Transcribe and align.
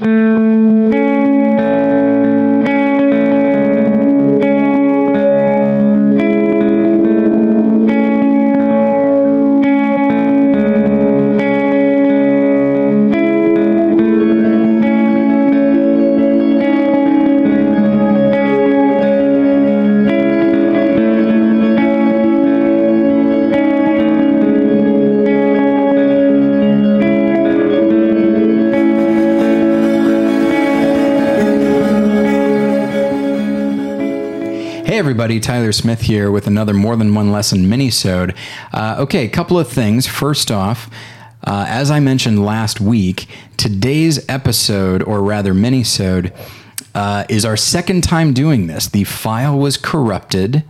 Hey 0.00 0.33
everybody, 35.24 35.40
Tyler 35.40 35.72
Smith 35.72 36.02
here 36.02 36.30
with 36.30 36.46
another 36.46 36.74
More 36.74 36.96
Than 36.96 37.14
One 37.14 37.32
Lesson 37.32 37.66
mini-sode. 37.66 38.34
Uh, 38.74 38.96
okay, 38.98 39.24
a 39.24 39.28
couple 39.30 39.58
of 39.58 39.66
things. 39.66 40.06
First 40.06 40.50
off, 40.50 40.90
uh, 41.46 41.64
as 41.66 41.90
I 41.90 41.98
mentioned 41.98 42.44
last 42.44 42.78
week, 42.78 43.26
today's 43.56 44.28
episode, 44.28 45.02
or 45.02 45.22
rather 45.22 45.54
mini-sode, 45.54 46.30
uh, 46.94 47.24
is 47.30 47.46
our 47.46 47.56
second 47.56 48.04
time 48.04 48.34
doing 48.34 48.66
this. 48.66 48.86
The 48.86 49.04
file 49.04 49.58
was 49.58 49.78
corrupted, 49.78 50.62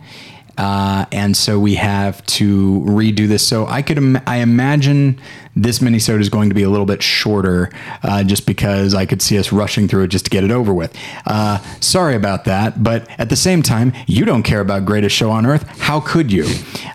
uh, 0.57 1.05
and 1.11 1.35
so 1.35 1.59
we 1.59 1.75
have 1.75 2.25
to 2.27 2.81
redo 2.87 3.27
this. 3.27 3.45
So 3.45 3.67
I 3.67 3.81
could, 3.81 3.97
Im- 3.97 4.21
I 4.25 4.37
imagine 4.37 5.19
this 5.55 5.79
minisode 5.79 6.19
is 6.19 6.29
going 6.29 6.49
to 6.49 6.55
be 6.55 6.63
a 6.63 6.69
little 6.69 6.85
bit 6.85 7.01
shorter, 7.01 7.71
uh, 8.03 8.23
just 8.23 8.45
because 8.45 8.93
I 8.93 9.05
could 9.05 9.21
see 9.21 9.37
us 9.37 9.51
rushing 9.51 9.87
through 9.87 10.03
it 10.03 10.07
just 10.07 10.25
to 10.25 10.31
get 10.31 10.43
it 10.43 10.51
over 10.51 10.73
with. 10.73 10.95
Uh, 11.25 11.59
sorry 11.79 12.15
about 12.15 12.45
that, 12.45 12.83
but 12.83 13.07
at 13.17 13.29
the 13.29 13.35
same 13.35 13.61
time, 13.61 13.93
you 14.07 14.25
don't 14.25 14.43
care 14.43 14.59
about 14.59 14.85
greatest 14.85 15.15
show 15.15 15.31
on 15.31 15.45
earth. 15.45 15.63
How 15.79 15.99
could 15.99 16.31
you? 16.31 16.45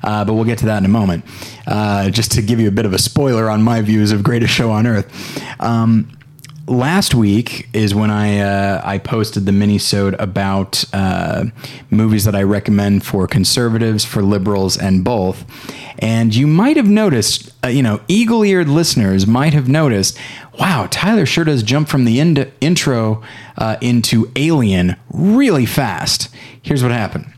Uh, 0.03 0.25
but 0.25 0.35
we'll 0.35 0.45
get 0.45 0.59
to 0.59 0.67
that 0.67 0.79
in 0.79 0.85
a 0.85 0.89
moment. 0.89 1.25
Uh, 1.67 2.11
just 2.11 2.33
to 2.33 2.43
give 2.43 2.61
you 2.61 2.69
a 2.69 2.73
bit 2.73 2.87
of 2.87 2.93
a 2.93 2.99
spoiler 2.99 3.49
on 3.49 3.63
my 3.63 3.81
views 3.81 4.13
of 4.13 4.23
greatest 4.23 4.53
show 4.53 4.71
on 4.71 4.87
earth. 4.87 5.09
Um, 5.61 6.11
last 6.67 7.15
week 7.15 7.69
is 7.73 7.95
when 7.95 8.11
I 8.11 8.39
uh, 8.39 8.81
I 8.85 8.99
posted 8.99 9.45
the 9.45 9.53
mini-sode 9.53 10.15
about 10.15 10.85
uh, 10.93 11.47
movies 11.91 12.25
that 12.25 12.35
I 12.35 12.43
recommend 12.45 13.05
for 13.05 13.27
conservatives, 13.27 14.05
for 14.05 14.23
liberals, 14.23 14.79
and 14.79 15.05
both. 15.05 15.45
And 16.01 16.35
you 16.35 16.47
might 16.47 16.77
have 16.77 16.89
noticed, 16.89 17.53
uh, 17.63 17.69
you 17.69 17.83
know, 17.83 18.01
eagle-eared 18.09 18.69
listeners 18.69 19.27
might 19.27 19.53
have 19.53 19.69
noticed. 19.69 20.19
Wow, 20.59 20.89
Tyler 20.91 21.27
sure 21.27 21.45
does 21.45 21.63
jump 21.63 21.89
from 21.89 22.05
the 22.07 22.21
intro 22.21 23.23
uh, 23.59 23.77
into 23.81 24.31
Alien 24.35 24.97
really 25.13 25.67
fast. 25.67 26.35
Here's 26.63 26.83
what 26.83 26.93
happened. 26.93 27.33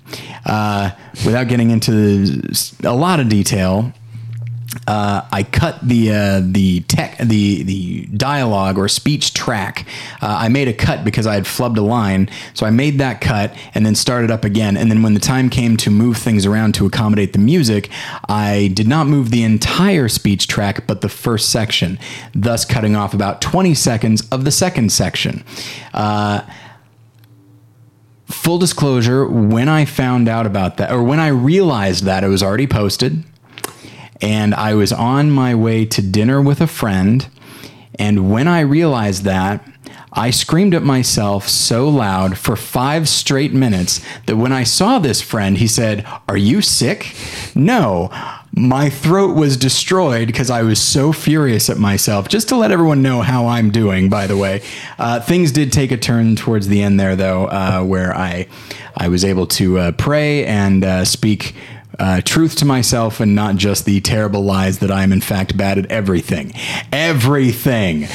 Uh, 0.47 0.91
without 1.25 1.49
getting 1.49 1.71
into 1.71 2.41
a 2.85 2.95
lot 2.95 3.21
of 3.21 3.29
detail, 3.29 3.93
uh, 4.87 5.27
I 5.31 5.43
cut 5.43 5.79
the 5.87 6.13
uh, 6.13 6.41
the 6.43 6.81
tech 6.81 7.19
the 7.19 7.63
the 7.63 8.07
dialogue 8.07 8.79
or 8.79 8.89
speech 8.89 9.35
track. 9.35 9.87
Uh, 10.21 10.37
I 10.41 10.49
made 10.49 10.67
a 10.67 10.73
cut 10.73 11.05
because 11.05 11.27
I 11.27 11.35
had 11.35 11.45
flubbed 11.45 11.77
a 11.77 11.83
line, 11.83 12.31
so 12.55 12.65
I 12.65 12.71
made 12.71 12.99
that 12.99 13.21
cut 13.21 13.55
and 13.75 13.85
then 13.85 13.95
started 13.95 14.31
up 14.31 14.45
again. 14.45 14.77
And 14.77 14.91
then 14.91 15.03
when 15.03 15.15
the 15.15 15.21
time 15.21 15.51
came 15.51 15.77
to 15.79 15.91
move 15.91 16.17
things 16.17 16.47
around 16.47 16.75
to 16.77 16.87
accommodate 16.87 17.33
the 17.33 17.39
music, 17.39 17.91
I 18.29 18.71
did 18.75 18.89
not 18.89 19.07
move 19.07 19.31
the 19.31 19.43
entire 19.43 20.09
speech 20.09 20.49
track, 20.49 20.87
but 20.87 21.01
the 21.01 21.09
first 21.09 21.51
section, 21.51 21.99
thus 22.35 22.65
cutting 22.65 22.97
off 22.97 23.13
about 23.13 23.41
20 23.43 23.75
seconds 23.75 24.27
of 24.31 24.45
the 24.45 24.51
second 24.51 24.91
section. 24.91 25.45
Uh, 25.93 26.43
full 28.27 28.59
disclosure: 28.59 29.27
when 29.27 29.69
I 29.69 29.85
found 29.85 30.29
out 30.29 30.47
about 30.47 30.79
that, 30.79 30.91
or 30.91 31.03
when 31.03 31.21
I 31.21 31.29
realized 31.29 32.05
that 32.05 32.25
it 32.25 32.29
was 32.29 32.43
already 32.43 32.67
posted 32.67 33.23
and 34.23 34.55
I 34.55 34.75
was 34.75 34.93
on 34.93 35.31
my 35.31 35.55
way 35.55 35.85
to 35.85 36.01
dinner 36.01 36.41
with 36.41 36.61
a 36.61 36.67
friend. 36.67 37.27
And 37.99 38.31
when 38.31 38.49
I 38.49 38.61
realized 38.61 39.25
that, 39.25 39.69
I 40.15 40.31
screamed 40.31 40.75
at 40.75 40.83
myself 40.83 41.49
so 41.49 41.89
loud 41.89 42.37
for 42.37 42.55
five 42.55 43.09
straight 43.09 43.53
minutes 43.53 44.05
that 44.27 44.37
when 44.37 44.53
I 44.53 44.63
saw 44.63 44.99
this 44.99 45.23
friend, 45.23 45.59
he 45.59 45.67
said, 45.67 46.07
Are 46.29 46.37
you 46.37 46.61
sick? 46.61 47.15
No. 47.55 48.11
My 48.55 48.91
throat 48.91 49.35
was 49.35 49.57
destroyed 49.57 50.27
because 50.27 50.51
I 50.51 50.63
was 50.63 50.79
so 50.79 51.13
furious 51.13 51.71
at 51.71 51.79
myself. 51.79 52.29
Just 52.29 52.51
to 52.51 52.57
let 52.57 52.71
everyone 52.71 53.01
know 53.01 53.23
how 53.23 53.47
I'm 53.47 53.71
doing, 53.71 54.11
by 54.11 54.27
the 54.27 54.37
way. 54.37 54.63
Uh, 54.99 55.21
things 55.21 55.51
did 55.51 55.73
take 55.73 55.91
a 55.91 55.97
turn 55.97 56.37
towards 56.37 56.69
the 56.69 56.83
end 56.83 57.01
there, 57.01 57.17
though, 57.17 57.47
uh, 57.47 57.83
where 57.83 58.15
I, 58.15 58.47
I 58.95 59.09
was 59.09 59.25
able 59.25 59.47
to 59.49 59.79
uh, 59.79 59.93
pray 59.93 60.45
and 60.45 60.85
uh, 60.85 61.05
speak 61.07 61.55
uh, 61.99 62.21
truth 62.23 62.57
to 62.57 62.65
myself 62.65 63.21
and 63.21 63.35
not 63.35 63.57
just 63.57 63.85
the 63.85 64.01
terrible 64.01 64.43
lies 64.43 64.79
that 64.79 64.91
I 64.91 65.03
am, 65.03 65.13
in 65.13 65.21
fact, 65.21 65.57
bad 65.57 65.79
at 65.79 65.87
everything. 65.87 66.53
Everything. 66.93 68.09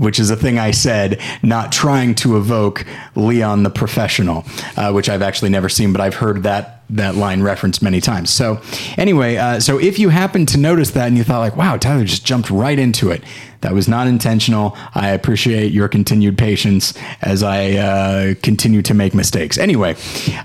Which 0.00 0.18
is 0.18 0.30
a 0.30 0.36
thing 0.36 0.58
I 0.58 0.70
said, 0.70 1.20
not 1.42 1.72
trying 1.72 2.14
to 2.16 2.38
evoke 2.38 2.86
Leon 3.14 3.64
the 3.64 3.70
professional, 3.70 4.44
uh, 4.76 4.92
which 4.92 5.08
I've 5.08 5.22
actually 5.22 5.50
never 5.50 5.68
seen, 5.68 5.92
but 5.92 6.00
I've 6.00 6.14
heard 6.14 6.42
that 6.44 6.78
that 6.92 7.14
line 7.14 7.42
referenced 7.42 7.82
many 7.82 8.00
times. 8.00 8.30
So, 8.30 8.60
anyway, 8.96 9.36
uh, 9.36 9.60
so 9.60 9.78
if 9.78 9.98
you 9.98 10.08
happen 10.08 10.44
to 10.46 10.58
notice 10.58 10.90
that 10.92 11.06
and 11.06 11.16
you 11.16 11.22
thought 11.22 11.38
like, 11.38 11.56
"Wow, 11.56 11.76
Tyler 11.76 12.04
just 12.04 12.24
jumped 12.24 12.50
right 12.50 12.78
into 12.78 13.10
it," 13.10 13.22
that 13.60 13.72
was 13.72 13.88
not 13.88 14.06
intentional. 14.06 14.76
I 14.94 15.10
appreciate 15.10 15.72
your 15.72 15.88
continued 15.88 16.38
patience 16.38 16.94
as 17.20 17.42
I 17.42 17.72
uh, 17.72 18.34
continue 18.42 18.82
to 18.82 18.94
make 18.94 19.14
mistakes. 19.14 19.58
Anyway, 19.58 19.96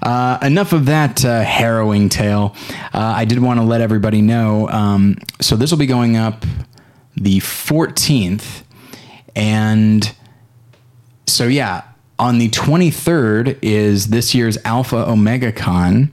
uh, 0.01 0.37
enough 0.41 0.73
of 0.73 0.85
that 0.85 1.23
uh, 1.23 1.41
harrowing 1.41 2.09
tale. 2.09 2.55
Uh, 2.93 3.13
I 3.15 3.25
did 3.25 3.39
want 3.39 3.59
to 3.59 3.65
let 3.65 3.81
everybody 3.81 4.21
know. 4.21 4.69
Um, 4.69 5.17
so 5.41 5.55
this 5.55 5.71
will 5.71 5.77
be 5.77 5.85
going 5.85 6.17
up 6.17 6.45
the 7.15 7.39
14th, 7.39 8.63
and 9.35 10.15
so 11.27 11.47
yeah. 11.47 11.83
On 12.17 12.37
the 12.37 12.47
23rd 12.47 13.59
is 13.61 14.07
this 14.07 14.33
year's 14.33 14.57
Alpha 14.63 15.09
Omega 15.09 15.51
Con. 15.51 16.09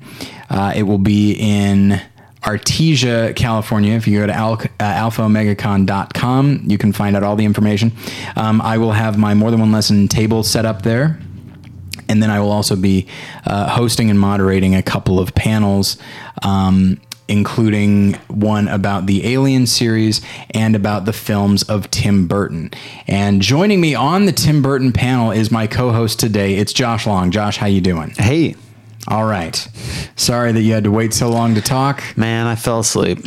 Uh, 0.51 0.73
it 0.75 0.83
will 0.83 0.99
be 0.99 1.35
in 1.35 2.01
Artesia, 2.43 3.35
California. 3.37 3.95
If 3.95 4.09
you 4.09 4.19
go 4.19 4.27
to 4.27 4.33
al- 4.33 4.55
uh, 4.55 4.59
alphaomegacon.com, 4.81 6.65
you 6.67 6.77
can 6.77 6.93
find 6.93 7.15
out 7.17 7.23
all 7.23 7.37
the 7.37 7.45
information. 7.45 7.93
Um, 8.35 8.61
I 8.61 8.79
will 8.79 8.91
have 8.93 9.17
my 9.17 9.35
more 9.35 9.53
than 9.53 9.61
one 9.61 9.71
lesson 9.71 10.09
table 10.09 10.43
set 10.43 10.65
up 10.65 10.83
there. 10.83 11.21
And 12.09 12.21
then 12.21 12.31
I 12.31 12.41
will 12.41 12.51
also 12.51 12.75
be 12.75 13.07
uh, 13.47 13.69
hosting 13.69 14.11
and 14.11 14.19
moderating 14.19 14.75
a 14.75 14.83
couple 14.83 15.21
of 15.21 15.35
panels, 15.35 15.99
um, 16.43 17.01
including 17.29 18.15
one 18.29 18.69
about 18.69 19.07
the 19.07 19.27
Alien 19.33 19.67
series 19.67 20.21
and 20.51 20.75
about 20.77 21.05
the 21.05 21.13
films 21.13 21.63
of 21.65 21.91
Tim 21.91 22.27
Burton. 22.27 22.71
And 23.07 23.41
joining 23.43 23.81
me 23.81 23.95
on 23.95 24.27
the 24.27 24.33
Tim 24.33 24.63
Burton 24.63 24.93
panel 24.93 25.31
is 25.31 25.51
my 25.51 25.67
co-host 25.67 26.19
today. 26.21 26.55
It's 26.57 26.73
Josh 26.73 27.07
Long. 27.07 27.31
Josh, 27.31 27.57
how 27.57 27.67
you 27.67 27.81
doing? 27.81 28.11
Hey, 28.11 28.55
All 29.09 29.25
right. 29.25 29.57
Sorry 30.17 30.53
that 30.53 30.61
you 30.63 30.73
had 30.75 30.85
to 30.85 30.91
wait 30.91 31.13
so 31.15 31.29
long 31.31 31.55
to 31.57 31.61
talk. 31.61 32.03
man, 32.17 32.47
I 32.47 32.55
fell 32.55 32.81
asleep. 32.81 33.19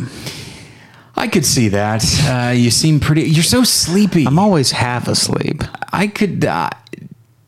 I 1.18 1.28
could 1.28 1.46
see 1.46 1.68
that. 1.68 2.04
Uh, 2.28 2.50
you 2.52 2.70
seem 2.70 3.00
pretty. 3.00 3.22
You're 3.22 3.42
so 3.42 3.64
sleepy. 3.64 4.26
I'm 4.26 4.38
always 4.38 4.70
half 4.70 5.08
asleep. 5.08 5.62
I 5.92 6.06
could. 6.08 6.44
Uh, 6.44 6.68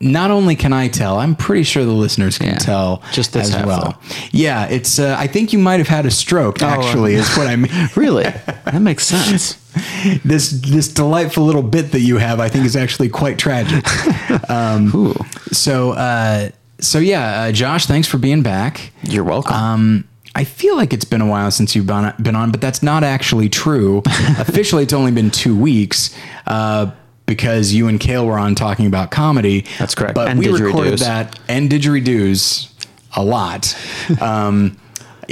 not 0.01 0.31
only 0.31 0.55
can 0.55 0.71
I 0.71 0.87
tell, 0.87 1.17
I'm 1.19 1.35
pretty 1.35 1.63
sure 1.63 1.83
the 1.83 1.91
listeners 1.91 2.37
can 2.37 2.49
Yeah, 2.49 2.57
tell 2.57 3.03
just 3.11 3.35
as 3.35 3.53
well. 3.53 3.99
Yeah, 4.31 4.65
it's. 4.67 4.97
Uh, 4.99 5.15
I 5.19 5.27
think 5.27 5.51
you 5.51 5.59
might 5.59 5.79
have 5.79 5.87
had 5.89 6.05
a 6.05 6.11
stroke. 6.11 6.61
Actually, 6.61 7.15
is 7.15 7.29
what 7.35 7.47
I 7.47 7.55
mean. 7.55 7.71
Really? 7.95 8.23
that 8.65 8.81
makes 8.81 9.05
sense. 9.07 9.55
this 10.23 10.51
this 10.51 10.87
delightful 10.87 11.45
little 11.45 11.63
bit 11.63 11.91
that 11.91 11.99
you 12.01 12.17
have, 12.17 12.39
I 12.39 12.47
think, 12.49 12.65
is 12.65 12.75
actually 12.75 13.09
quite 13.09 13.37
tragic. 13.37 13.85
Um, 14.47 15.13
so, 15.51 15.91
uh, 15.91 16.49
so 16.79 16.97
yeah, 16.99 17.41
uh, 17.43 17.51
Josh, 17.51 17.85
thanks 17.85 18.07
for 18.07 18.17
being 18.17 18.41
back. 18.41 18.91
you're 19.03 19.23
welcome. 19.23 19.53
Um, 19.55 20.07
I 20.33 20.43
feel 20.43 20.75
like 20.75 20.91
it's 20.93 21.05
been 21.05 21.21
a 21.21 21.27
while 21.27 21.51
since 21.51 21.75
you've 21.75 21.85
been 21.87 22.13
been 22.21 22.35
on, 22.35 22.51
but 22.51 22.61
that's 22.61 22.81
not 22.81 23.03
actually 23.03 23.49
true. 23.49 24.01
Officially, 24.39 24.83
it's 24.83 24.93
only 24.93 25.11
been 25.11 25.29
two 25.29 25.55
weeks 25.57 26.15
uh, 26.47 26.91
because 27.29 27.71
you 27.71 27.87
and 27.87 27.99
Kale 27.99 28.25
were 28.25 28.39
on 28.39 28.55
talking 28.55 28.87
about 28.87 29.11
comedy. 29.11 29.65
That's 29.77 29.93
correct. 29.93 30.15
But 30.15 30.29
And 30.29 30.39
we 30.39 30.49
recorded 30.51 30.97
that 30.99 31.39
and 31.47 31.69
didgeridoos 31.69 32.69
a 33.15 33.23
lot. 33.23 33.77
Um, 34.21 34.77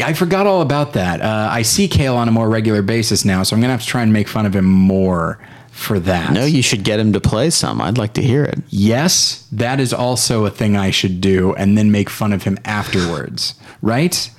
I 0.02 0.14
forgot 0.14 0.46
all 0.46 0.62
about 0.62 0.94
that. 0.94 1.22
Uh, 1.22 1.50
I 1.52 1.64
see 1.64 1.88
Kale 1.88 2.16
on 2.16 2.28
a 2.28 2.32
more 2.32 2.48
regular 2.48 2.84
basis 2.84 3.26
now, 3.26 3.42
so 3.42 3.56
I'm 3.56 3.62
gonna 3.62 3.74
have 3.74 3.82
to 3.82 3.88
try 3.88 4.04
and 4.04 4.14
make 4.14 4.28
fun 4.28 4.46
of 4.46 4.56
him 4.56 4.66
more 4.66 5.40
for 5.72 6.00
that. 6.02 6.32
no, 6.34 6.46
you 6.46 6.62
should 6.62 6.84
get 6.84 7.00
him 7.00 7.14
to 7.14 7.20
play 7.20 7.50
some. 7.50 7.82
I'd 7.82 7.98
like 7.98 8.14
to 8.14 8.22
hear 8.22 8.44
it. 8.44 8.60
yes, 8.70 9.48
that 9.52 9.80
is 9.80 9.94
also 9.94 10.46
a 10.46 10.52
thing 10.52 10.78
I 10.78 10.92
should 10.92 11.20
do, 11.20 11.56
and 11.56 11.76
then 11.76 11.92
make 11.92 12.12
fun 12.12 12.32
of 12.32 12.44
him 12.44 12.60
afterwards. 12.66 13.56
Right? 13.82 14.30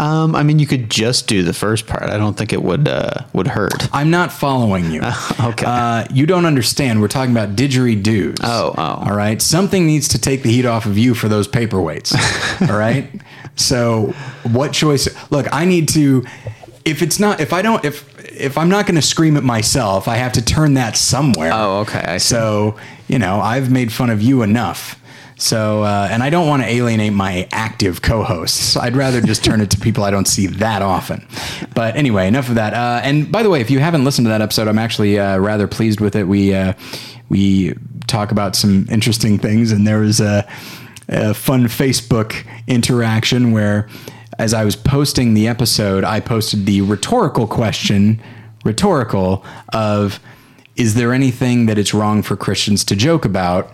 Um, 0.00 0.34
I 0.34 0.42
mean, 0.42 0.58
you 0.58 0.66
could 0.66 0.88
just 0.88 1.26
do 1.26 1.42
the 1.42 1.52
first 1.52 1.86
part. 1.86 2.04
I 2.04 2.16
don't 2.16 2.34
think 2.34 2.54
it 2.54 2.62
would 2.62 2.88
uh, 2.88 3.24
would 3.34 3.46
hurt. 3.46 3.94
I'm 3.94 4.10
not 4.10 4.32
following 4.32 4.90
you. 4.90 5.02
Okay. 5.40 5.64
Uh, 5.66 6.06
you 6.12 6.26
don't 6.26 6.44
understand. 6.44 7.00
We're 7.00 7.08
talking 7.08 7.32
about 7.32 7.56
didgeridoos. 7.56 8.38
Oh, 8.42 8.74
oh. 8.76 8.82
All 9.06 9.16
right. 9.16 9.40
Something 9.40 9.86
needs 9.86 10.08
to 10.08 10.18
take 10.18 10.42
the 10.42 10.50
heat 10.50 10.66
off 10.66 10.86
of 10.86 10.98
you 10.98 11.14
for 11.14 11.28
those 11.28 11.48
paperweights. 11.48 12.14
all 12.70 12.76
right. 12.78 13.10
So, 13.56 14.12
what 14.52 14.72
choice? 14.72 15.08
Look, 15.30 15.46
I 15.52 15.64
need 15.64 15.88
to. 15.90 16.24
If 16.84 17.02
it's 17.02 17.18
not, 17.18 17.40
if 17.40 17.52
I 17.52 17.62
don't, 17.62 17.84
if 17.84 18.04
if 18.40 18.58
I'm 18.58 18.68
not 18.68 18.86
going 18.86 18.96
to 18.96 19.02
scream 19.02 19.36
at 19.36 19.42
myself, 19.42 20.08
I 20.08 20.16
have 20.16 20.32
to 20.32 20.44
turn 20.44 20.74
that 20.74 20.96
somewhere. 20.96 21.50
Oh, 21.52 21.80
okay. 21.80 22.18
So, 22.18 22.78
you 23.08 23.18
know, 23.18 23.40
I've 23.40 23.70
made 23.70 23.92
fun 23.92 24.10
of 24.10 24.22
you 24.22 24.42
enough. 24.42 24.99
So, 25.40 25.84
uh, 25.84 26.08
and 26.10 26.22
I 26.22 26.28
don't 26.28 26.46
want 26.46 26.62
to 26.62 26.68
alienate 26.68 27.14
my 27.14 27.48
active 27.50 28.02
co-hosts. 28.02 28.76
I'd 28.76 28.94
rather 28.94 29.22
just 29.22 29.42
turn 29.42 29.62
it 29.62 29.70
to 29.70 29.80
people 29.80 30.04
I 30.04 30.10
don't 30.10 30.28
see 30.28 30.46
that 30.46 30.82
often. 30.82 31.26
But 31.74 31.96
anyway, 31.96 32.28
enough 32.28 32.50
of 32.50 32.56
that. 32.56 32.74
Uh, 32.74 33.00
and 33.02 33.32
by 33.32 33.42
the 33.42 33.48
way, 33.48 33.62
if 33.62 33.70
you 33.70 33.78
haven't 33.78 34.04
listened 34.04 34.26
to 34.26 34.28
that 34.28 34.42
episode, 34.42 34.68
I'm 34.68 34.78
actually 34.78 35.18
uh, 35.18 35.38
rather 35.38 35.66
pleased 35.66 36.00
with 36.00 36.14
it. 36.14 36.24
We 36.24 36.54
uh, 36.54 36.74
we 37.30 37.74
talk 38.06 38.32
about 38.32 38.54
some 38.54 38.86
interesting 38.90 39.38
things, 39.38 39.72
and 39.72 39.86
there 39.86 40.00
was 40.00 40.20
a, 40.20 40.46
a 41.08 41.32
fun 41.32 41.64
Facebook 41.64 42.46
interaction 42.66 43.52
where, 43.52 43.88
as 44.38 44.52
I 44.52 44.64
was 44.64 44.76
posting 44.76 45.34
the 45.34 45.48
episode, 45.48 46.04
I 46.04 46.20
posted 46.20 46.66
the 46.66 46.82
rhetorical 46.82 47.46
question, 47.46 48.20
rhetorical 48.64 49.44
of, 49.72 50.20
is 50.76 50.94
there 50.94 51.14
anything 51.14 51.66
that 51.66 51.78
it's 51.78 51.94
wrong 51.94 52.22
for 52.22 52.36
Christians 52.36 52.84
to 52.84 52.96
joke 52.96 53.24
about? 53.24 53.72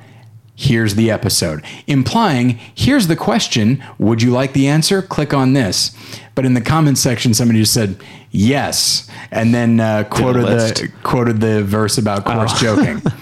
Here's 0.58 0.94
the 0.94 1.10
episode, 1.10 1.62
implying 1.86 2.58
here's 2.74 3.08
the 3.08 3.16
question. 3.16 3.84
Would 3.98 4.22
you 4.22 4.30
like 4.30 4.54
the 4.54 4.68
answer? 4.68 5.02
Click 5.02 5.34
on 5.34 5.52
this. 5.52 5.94
But 6.34 6.46
in 6.46 6.54
the 6.54 6.62
comments 6.62 7.02
section, 7.02 7.34
somebody 7.34 7.60
just 7.60 7.74
said 7.74 8.02
yes, 8.30 9.06
and 9.30 9.54
then 9.54 9.80
uh, 9.80 10.04
quoted 10.04 10.46
the 10.46 10.90
quoted 11.02 11.40
the 11.40 11.62
verse 11.62 11.98
about 11.98 12.24
coarse 12.24 12.58
joking. 12.60 13.02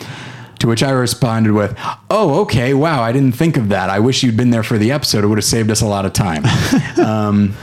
To 0.61 0.69
which 0.69 0.83
I 0.83 0.93
responded 0.93 1.53
with, 1.53 1.77
"Oh, 2.09 2.41
okay, 2.43 2.73
wow, 2.73 3.03
I 3.03 3.13
didn't 3.13 3.33
think 3.33 3.59
of 3.59 3.69
that. 3.69 3.91
I 3.91 3.99
wish 3.99 4.23
you'd 4.23 4.37
been 4.37 4.49
there 4.49 4.63
for 4.63 4.79
the 4.79 4.93
episode. 4.93 5.23
It 5.23 5.27
would 5.27 5.37
have 5.37 5.45
saved 5.45 5.71
us 5.71 5.83
a 5.83 5.87
lot 5.87 6.07
of 6.07 6.15
time." 6.15 6.43
um, 7.05 7.55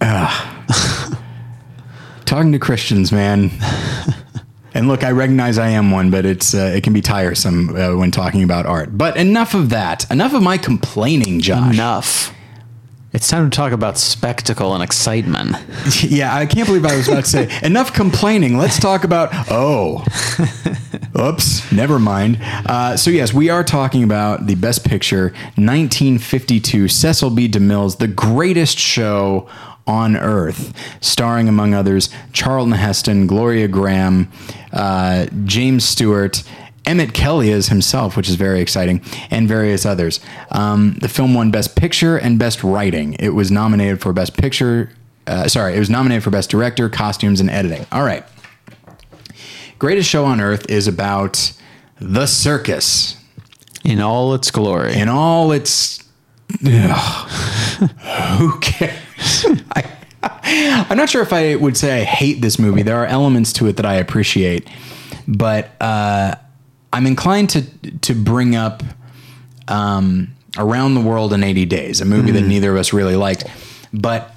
ah. 0.00 1.18
talking 2.24 2.52
to 2.52 2.60
Christians, 2.60 3.10
man. 3.10 3.50
And 4.74 4.88
look, 4.88 5.04
I 5.04 5.10
recognize 5.10 5.58
I 5.58 5.68
am 5.68 5.90
one, 5.90 6.10
but 6.10 6.24
it's 6.24 6.54
uh, 6.54 6.72
it 6.74 6.82
can 6.82 6.92
be 6.92 7.02
tiresome 7.02 7.76
uh, 7.76 7.96
when 7.96 8.10
talking 8.10 8.42
about 8.42 8.66
art. 8.66 8.96
But 8.96 9.16
enough 9.16 9.54
of 9.54 9.70
that. 9.70 10.10
Enough 10.10 10.34
of 10.34 10.42
my 10.42 10.58
complaining, 10.58 11.40
Josh. 11.40 11.74
Enough. 11.74 12.34
It's 13.12 13.28
time 13.28 13.50
to 13.50 13.54
talk 13.54 13.72
about 13.72 13.98
spectacle 13.98 14.72
and 14.74 14.82
excitement. 14.82 15.56
Yeah, 16.02 16.34
I 16.34 16.46
can't 16.46 16.66
believe 16.66 16.84
I 16.84 16.96
was 16.96 17.08
about 17.08 17.24
to 17.24 17.30
say 17.30 17.58
enough 17.62 17.92
complaining. 17.92 18.56
Let's 18.56 18.78
talk 18.78 19.04
about 19.04 19.30
oh, 19.50 20.04
oops, 21.18 21.70
never 21.70 21.98
mind. 21.98 22.38
Uh, 22.42 22.96
so 22.96 23.10
yes, 23.10 23.32
we 23.34 23.50
are 23.50 23.62
talking 23.62 24.02
about 24.02 24.46
the 24.46 24.54
Best 24.54 24.84
Picture, 24.84 25.32
1952, 25.56 26.88
Cecil 26.88 27.30
B. 27.30 27.48
DeMille's 27.48 27.96
The 27.96 28.08
Greatest 28.08 28.78
Show 28.78 29.48
on 29.86 30.16
Earth, 30.16 30.72
starring 31.00 31.48
among 31.48 31.74
others 31.74 32.08
Charlton 32.32 32.72
Heston, 32.72 33.26
Gloria 33.26 33.68
Grahame, 33.68 34.28
uh, 34.72 35.26
James 35.44 35.84
Stewart. 35.84 36.42
Emmett 36.84 37.14
Kelly 37.14 37.52
as 37.52 37.68
himself, 37.68 38.16
which 38.16 38.28
is 38.28 38.34
very 38.34 38.60
exciting, 38.60 39.00
and 39.30 39.46
various 39.46 39.86
others. 39.86 40.18
Um, 40.50 40.94
the 41.00 41.08
film 41.08 41.32
won 41.32 41.52
Best 41.52 41.76
Picture 41.76 42.16
and 42.16 42.40
Best 42.40 42.64
Writing. 42.64 43.14
It 43.20 43.28
was 43.28 43.52
nominated 43.52 44.00
for 44.00 44.12
Best 44.12 44.36
Picture. 44.36 44.90
Uh, 45.24 45.46
sorry, 45.46 45.76
it 45.76 45.78
was 45.78 45.88
nominated 45.90 46.24
for 46.24 46.30
Best 46.30 46.50
Director, 46.50 46.88
Costumes, 46.88 47.40
and 47.40 47.48
Editing. 47.48 47.86
All 47.92 48.02
right. 48.02 48.24
Greatest 49.78 50.10
Show 50.10 50.24
on 50.24 50.40
Earth 50.40 50.68
is 50.68 50.88
about 50.88 51.52
the 52.00 52.26
circus 52.26 53.16
In 53.84 54.00
all 54.00 54.34
its 54.34 54.50
glory. 54.50 54.94
in 54.94 55.08
all 55.08 55.52
its. 55.52 56.01
Who 58.38 58.58
cares? 58.60 59.46
I, 59.74 59.84
I'm 60.90 60.96
not 60.96 61.08
sure 61.08 61.22
if 61.22 61.32
I 61.32 61.56
would 61.56 61.76
say 61.76 62.00
I 62.00 62.04
hate 62.04 62.40
this 62.42 62.58
movie. 62.58 62.82
There 62.82 62.96
are 62.96 63.06
elements 63.06 63.52
to 63.54 63.66
it 63.68 63.76
that 63.76 63.86
I 63.86 63.94
appreciate, 63.94 64.68
but 65.26 65.70
uh, 65.80 66.34
I'm 66.92 67.06
inclined 67.06 67.50
to 67.50 67.62
to 68.02 68.14
bring 68.14 68.54
up 68.54 68.82
um, 69.68 70.28
Around 70.58 70.94
the 70.94 71.00
World 71.00 71.32
in 71.32 71.42
80 71.42 71.64
Days, 71.66 72.00
a 72.00 72.04
movie 72.04 72.30
that 72.32 72.42
neither 72.42 72.70
of 72.72 72.76
us 72.78 72.92
really 72.92 73.16
liked. 73.16 73.44
But 73.92 74.34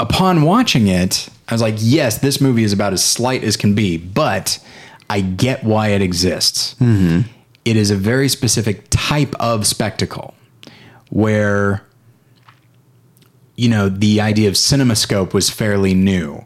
upon 0.00 0.42
watching 0.42 0.88
it, 0.88 1.28
I 1.48 1.54
was 1.54 1.62
like, 1.62 1.76
yes, 1.78 2.18
this 2.18 2.40
movie 2.40 2.64
is 2.64 2.72
about 2.72 2.92
as 2.92 3.04
slight 3.04 3.44
as 3.44 3.56
can 3.56 3.74
be, 3.74 3.96
but 3.96 4.58
I 5.08 5.20
get 5.20 5.62
why 5.64 5.88
it 5.88 6.02
exists. 6.02 6.74
It 7.64 7.76
is 7.76 7.90
a 7.90 7.96
very 7.96 8.28
specific 8.28 8.86
type 8.90 9.34
of 9.40 9.66
spectacle 9.66 10.34
where 11.10 11.82
you 13.56 13.68
know 13.68 13.88
the 13.88 14.20
idea 14.20 14.48
of 14.48 14.54
cinemascope 14.54 15.32
was 15.32 15.50
fairly 15.50 15.94
new 15.94 16.44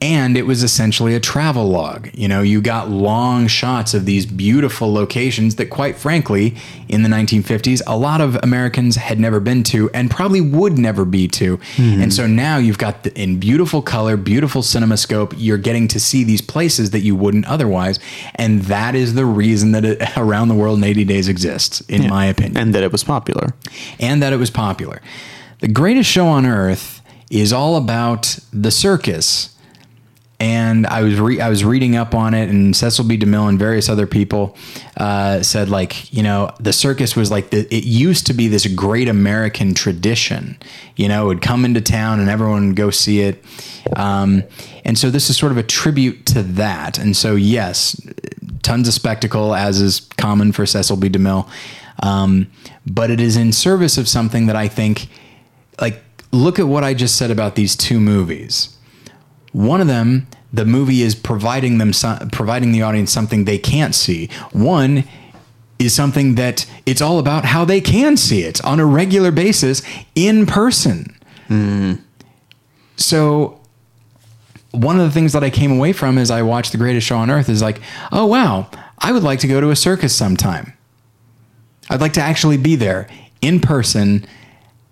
and 0.00 0.36
it 0.36 0.46
was 0.46 0.62
essentially 0.62 1.14
a 1.14 1.20
travelogue 1.20 2.08
you 2.14 2.26
know 2.26 2.42
you 2.42 2.60
got 2.60 2.88
long 2.88 3.46
shots 3.46 3.94
of 3.94 4.06
these 4.06 4.24
beautiful 4.26 4.92
locations 4.92 5.56
that 5.56 5.66
quite 5.66 5.96
frankly 5.96 6.56
in 6.88 7.02
the 7.02 7.08
1950s 7.08 7.82
a 7.86 7.96
lot 7.96 8.20
of 8.20 8.36
americans 8.42 8.96
had 8.96 9.20
never 9.20 9.40
been 9.40 9.62
to 9.62 9.90
and 9.90 10.10
probably 10.10 10.40
would 10.40 10.78
never 10.78 11.04
be 11.04 11.28
to 11.28 11.56
mm-hmm. 11.56 12.02
and 12.02 12.12
so 12.12 12.26
now 12.26 12.56
you've 12.56 12.78
got 12.78 13.02
the, 13.04 13.20
in 13.20 13.38
beautiful 13.38 13.82
color 13.82 14.16
beautiful 14.16 14.62
cinemascope 14.62 15.34
you're 15.36 15.58
getting 15.58 15.86
to 15.88 16.00
see 16.00 16.24
these 16.24 16.40
places 16.40 16.90
that 16.90 17.00
you 17.00 17.14
wouldn't 17.14 17.46
otherwise 17.46 17.98
and 18.36 18.62
that 18.62 18.94
is 18.94 19.14
the 19.14 19.26
reason 19.26 19.72
that 19.72 19.84
it, 19.84 20.00
around 20.16 20.48
the 20.48 20.54
world 20.54 20.78
in 20.78 20.84
80 20.84 21.04
days 21.04 21.28
exists 21.28 21.80
in 21.82 22.08
my 22.08 22.26
opinion 22.26 22.56
and 22.56 22.74
that 22.74 22.82
it 22.82 22.92
was 22.92 23.04
popular. 23.04 23.54
and 23.98 24.22
that 24.22 24.32
it 24.32 24.36
was 24.36 24.50
popular. 24.50 25.00
The 25.60 25.68
greatest 25.68 26.10
show 26.10 26.26
on 26.26 26.46
earth 26.46 27.02
is 27.30 27.52
all 27.52 27.76
about 27.76 28.38
the 28.52 28.70
circus. 28.70 29.56
And 30.40 30.86
I 30.86 31.02
was 31.02 31.20
re- 31.20 31.40
I 31.40 31.50
was 31.50 31.64
reading 31.64 31.96
up 31.96 32.14
on 32.14 32.32
it, 32.32 32.48
and 32.48 32.74
Cecil 32.74 33.04
B. 33.04 33.18
DeMille 33.18 33.48
and 33.50 33.58
various 33.58 33.90
other 33.90 34.06
people 34.06 34.56
uh, 34.96 35.42
said 35.42 35.68
like 35.68 36.12
you 36.12 36.22
know 36.22 36.50
the 36.58 36.72
circus 36.72 37.14
was 37.14 37.30
like 37.30 37.50
the, 37.50 37.72
it 37.72 37.84
used 37.84 38.26
to 38.28 38.32
be 38.32 38.48
this 38.48 38.66
great 38.66 39.06
American 39.06 39.74
tradition. 39.74 40.58
You 40.96 41.08
know, 41.08 41.24
it 41.24 41.26
would 41.26 41.42
come 41.42 41.66
into 41.66 41.82
town 41.82 42.20
and 42.20 42.30
everyone 42.30 42.68
would 42.68 42.76
go 42.76 42.90
see 42.90 43.20
it. 43.20 43.44
Um, 43.96 44.42
and 44.84 44.98
so 44.98 45.10
this 45.10 45.28
is 45.28 45.36
sort 45.36 45.52
of 45.52 45.58
a 45.58 45.62
tribute 45.62 46.24
to 46.26 46.42
that. 46.42 46.98
And 46.98 47.14
so 47.14 47.36
yes, 47.36 48.00
tons 48.62 48.88
of 48.88 48.94
spectacle 48.94 49.54
as 49.54 49.80
is 49.80 50.00
common 50.00 50.52
for 50.52 50.64
Cecil 50.64 50.96
B. 50.96 51.10
DeMille. 51.10 51.48
Um, 52.02 52.50
but 52.86 53.10
it 53.10 53.20
is 53.20 53.36
in 53.36 53.52
service 53.52 53.98
of 53.98 54.08
something 54.08 54.46
that 54.46 54.56
I 54.56 54.68
think, 54.68 55.08
like, 55.80 56.02
look 56.32 56.58
at 56.58 56.66
what 56.66 56.84
I 56.84 56.94
just 56.94 57.16
said 57.16 57.30
about 57.30 57.54
these 57.54 57.76
two 57.76 58.00
movies. 58.00 58.76
One 59.52 59.80
of 59.80 59.86
them, 59.86 60.26
the 60.52 60.64
movie 60.64 61.02
is 61.02 61.14
providing 61.14 61.78
them, 61.78 61.92
some, 61.92 62.30
providing 62.30 62.72
the 62.72 62.82
audience 62.82 63.12
something 63.12 63.44
they 63.44 63.58
can't 63.58 63.94
see. 63.94 64.28
One 64.52 65.04
is 65.78 65.94
something 65.94 66.34
that 66.34 66.66
it's 66.86 67.00
all 67.00 67.18
about 67.18 67.44
how 67.46 67.64
they 67.64 67.80
can 67.80 68.16
see 68.16 68.42
it 68.42 68.62
on 68.64 68.78
a 68.78 68.86
regular 68.86 69.30
basis 69.30 69.82
in 70.14 70.46
person. 70.46 71.16
Mm-hmm. 71.48 72.02
So 72.96 73.60
one 74.72 75.00
of 75.00 75.06
the 75.06 75.10
things 75.10 75.32
that 75.32 75.42
I 75.42 75.50
came 75.50 75.72
away 75.72 75.92
from 75.92 76.18
as 76.18 76.30
I 76.30 76.42
watched 76.42 76.72
The 76.72 76.78
Greatest 76.78 77.06
Show 77.06 77.16
on 77.16 77.30
Earth 77.30 77.48
is 77.48 77.62
like, 77.62 77.80
oh 78.12 78.26
wow, 78.26 78.70
I 78.98 79.12
would 79.12 79.22
like 79.22 79.40
to 79.40 79.48
go 79.48 79.60
to 79.60 79.70
a 79.70 79.76
circus 79.76 80.14
sometime. 80.14 80.74
I'd 81.88 82.00
like 82.00 82.12
to 82.12 82.20
actually 82.20 82.56
be 82.56 82.76
there 82.76 83.08
in 83.40 83.60
person 83.60 84.26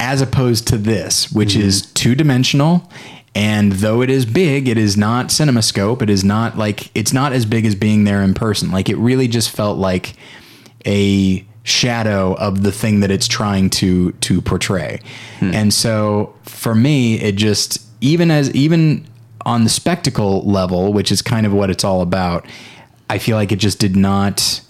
as 0.01 0.21
opposed 0.21 0.67
to 0.69 0.79
this, 0.79 1.31
which 1.31 1.51
mm-hmm. 1.51 1.63
is 1.63 1.83
two 1.93 2.15
dimensional. 2.15 2.91
And 3.35 3.73
though 3.73 4.03
it 4.03 4.11
is 4.11 4.27
big, 4.27 4.69
it 4.69 4.79
is 4.79 4.97
not 4.97 5.27
cinemascope. 5.27 6.03
It 6.03 6.11
is 6.11 6.25
not 6.25 6.59
like, 6.59 6.91
it's 6.97 7.13
not 7.13 7.33
as 7.33 7.47
big 7.47 7.67
as 7.67 7.75
being 7.75 8.05
there 8.05 8.23
in 8.23 8.35
person. 8.35 8.71
Like 8.71 8.89
it 8.89 8.97
really 8.97 9.29
just 9.29 9.51
felt 9.51 9.79
like 9.79 10.15
a 10.87 11.45
shadow 11.69 12.33
of 12.35 12.63
the 12.63 12.73
thing 12.73 13.01
that 13.01 13.11
it's 13.11 13.29
trying 13.29 13.69
to 13.69 14.13
to 14.13 14.41
portray. 14.41 15.01
Hmm. 15.39 15.55
And 15.55 15.75
so 15.75 16.35
for 16.43 16.75
me, 16.75 17.21
it 17.21 17.37
just 17.37 17.83
even 18.01 18.31
as 18.31 18.51
even 18.55 19.07
on 19.45 19.65
the 19.65 19.71
spectacle 19.71 20.43
level, 20.43 20.93
which 20.93 21.13
is 21.13 21.23
kind 21.23 21.47
of 21.47 21.53
what 21.53 21.71
it's 21.71 21.85
all 21.85 22.01
about, 22.01 22.47
I 23.11 23.19
feel 23.19 23.37
like 23.37 23.53
it 23.53 23.59
just 23.59 23.79
did 23.79 23.97
not 23.97 24.63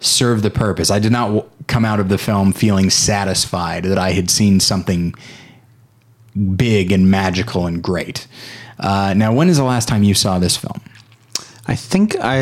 serve 0.00 0.42
the 0.42 0.50
purpose. 0.50 0.90
I 0.90 0.98
did 0.98 1.12
not 1.12 1.26
w- 1.26 1.44
come 1.66 1.84
out 1.84 1.98
of 1.98 2.08
the 2.08 2.18
film 2.18 2.52
feeling 2.52 2.90
satisfied 2.90 3.84
that 3.84 3.98
I 3.98 4.12
had 4.12 4.30
seen 4.30 4.60
something 4.60 5.14
big 6.56 6.92
and 6.92 7.10
magical 7.10 7.66
and 7.66 7.82
great. 7.82 8.26
Uh, 8.78 9.14
now, 9.16 9.32
when 9.32 9.48
is 9.48 9.56
the 9.56 9.64
last 9.64 9.88
time 9.88 10.02
you 10.02 10.14
saw 10.14 10.38
this 10.38 10.56
film? 10.56 10.80
I 11.66 11.76
think 11.76 12.14
I 12.20 12.40